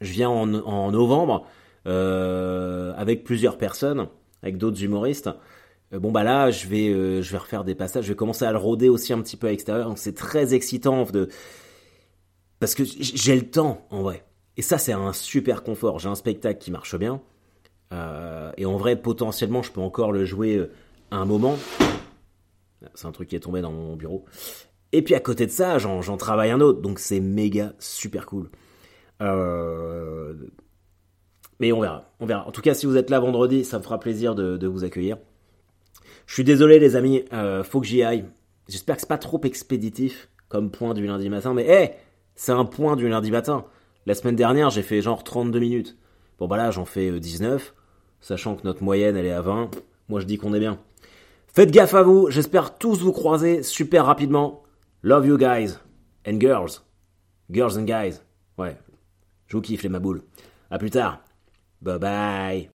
je 0.00 0.10
viens 0.10 0.30
en, 0.30 0.90
novembre 0.90 1.46
euh, 1.86 2.94
avec 2.96 3.24
plusieurs 3.24 3.58
personnes, 3.58 4.08
avec 4.42 4.56
d'autres 4.56 4.82
humoristes. 4.82 5.28
Euh, 5.92 5.98
bon 5.98 6.12
bah 6.12 6.22
là, 6.22 6.50
je 6.50 6.66
vais, 6.66 7.22
je 7.22 7.30
vais 7.30 7.38
refaire 7.38 7.62
des 7.62 7.74
passages. 7.74 8.04
Je 8.04 8.08
vais 8.10 8.16
commencer 8.16 8.46
à 8.46 8.52
le 8.52 8.58
rôder 8.58 8.88
aussi 8.88 9.12
un 9.12 9.20
petit 9.20 9.36
peu 9.36 9.48
à 9.48 9.50
l'extérieur. 9.50 9.86
Donc 9.86 9.98
c'est 9.98 10.14
très 10.14 10.54
excitant 10.54 11.04
de 11.04 11.28
parce 12.58 12.74
que 12.74 12.84
j'ai 12.84 13.36
le 13.36 13.50
temps 13.50 13.86
en 13.90 14.00
vrai. 14.00 14.24
Et 14.56 14.62
ça 14.62 14.78
c'est 14.78 14.92
un 14.92 15.12
super 15.12 15.62
confort. 15.62 15.98
J'ai 15.98 16.08
un 16.08 16.14
spectacle 16.14 16.58
qui 16.58 16.70
marche 16.70 16.96
bien. 16.96 17.20
et 18.56 18.64
en 18.64 18.76
vrai, 18.78 18.96
potentiellement, 18.96 19.62
je 19.62 19.70
peux 19.70 19.82
encore 19.82 20.10
le 20.10 20.24
jouer 20.24 20.66
un 21.10 21.26
moment. 21.26 21.56
C'est 22.94 23.06
un 23.06 23.12
truc 23.12 23.28
qui 23.28 23.36
est 23.36 23.40
tombé 23.40 23.60
dans 23.60 23.72
mon 23.72 23.96
bureau. 23.96 24.24
Et 24.92 25.02
puis 25.02 25.14
à 25.14 25.20
côté 25.20 25.46
de 25.46 25.50
ça, 25.50 25.78
j'en 25.78 26.16
travaille 26.16 26.50
un 26.50 26.60
autre, 26.60 26.80
donc 26.80 26.98
c'est 26.98 27.20
méga 27.20 27.72
super 27.78 28.26
cool. 28.26 28.48
Euh, 29.20 30.34
mais 31.60 31.72
on 31.72 31.80
verra, 31.80 32.12
on 32.20 32.26
verra. 32.26 32.46
En 32.46 32.52
tout 32.52 32.62
cas, 32.62 32.74
si 32.74 32.86
vous 32.86 32.96
êtes 32.96 33.10
là 33.10 33.20
vendredi, 33.20 33.64
ça 33.64 33.78
me 33.78 33.82
fera 33.82 33.98
plaisir 33.98 34.34
de, 34.34 34.66
vous 34.66 34.84
accueillir. 34.84 35.16
Je 36.26 36.34
suis 36.34 36.44
désolé 36.44 36.78
les 36.78 36.96
amis, 36.96 37.24
euh, 37.32 37.64
faut 37.64 37.80
que 37.80 37.86
j'y 37.86 38.02
aille. 38.02 38.24
J'espère 38.68 38.96
que 38.96 39.02
c'est 39.02 39.08
pas 39.08 39.18
trop 39.18 39.40
expéditif 39.44 40.28
comme 40.48 40.70
point 40.70 40.94
du 40.94 41.06
lundi 41.06 41.28
matin, 41.28 41.54
mais 41.54 41.66
hé, 41.66 41.90
c'est 42.34 42.52
un 42.52 42.64
point 42.64 42.96
du 42.96 43.08
lundi 43.08 43.30
matin. 43.30 43.66
La 44.06 44.14
semaine 44.14 44.36
dernière, 44.36 44.70
j'ai 44.70 44.82
fait 44.82 45.02
genre 45.02 45.24
32 45.24 45.58
minutes. 45.58 45.96
Bon 46.38 46.46
bah 46.46 46.56
là, 46.56 46.70
j'en 46.70 46.84
fais 46.84 47.18
19, 47.18 47.62
euh, 47.66 47.80
sachant 48.20 48.54
que 48.54 48.62
notre 48.64 48.82
moyenne, 48.82 49.16
elle 49.16 49.26
est 49.26 49.32
à 49.32 49.40
20. 49.40 49.70
Moi, 50.08 50.20
je 50.20 50.26
dis 50.26 50.38
qu'on 50.38 50.54
est 50.54 50.60
bien. 50.60 50.78
Faites 51.54 51.70
gaffe 51.70 51.94
à 51.94 52.02
vous, 52.02 52.30
j'espère 52.30 52.76
tous 52.78 53.00
vous 53.00 53.12
croiser 53.12 53.62
super 53.62 54.06
rapidement. 54.06 54.64
Love 55.04 55.26
you 55.26 55.38
guys 55.38 55.78
and 56.26 56.40
girls. 56.40 56.82
Girls 57.48 57.78
and 57.78 57.84
guys. 57.84 58.20
Ouais, 58.58 58.76
je 59.46 59.56
vous 59.56 59.62
kiffe 59.62 59.84
les 59.84 59.88
maboules. 59.88 60.22
À 60.68 60.78
plus 60.78 60.90
tard. 60.90 61.20
Bye 61.80 61.98
bye. 62.00 62.73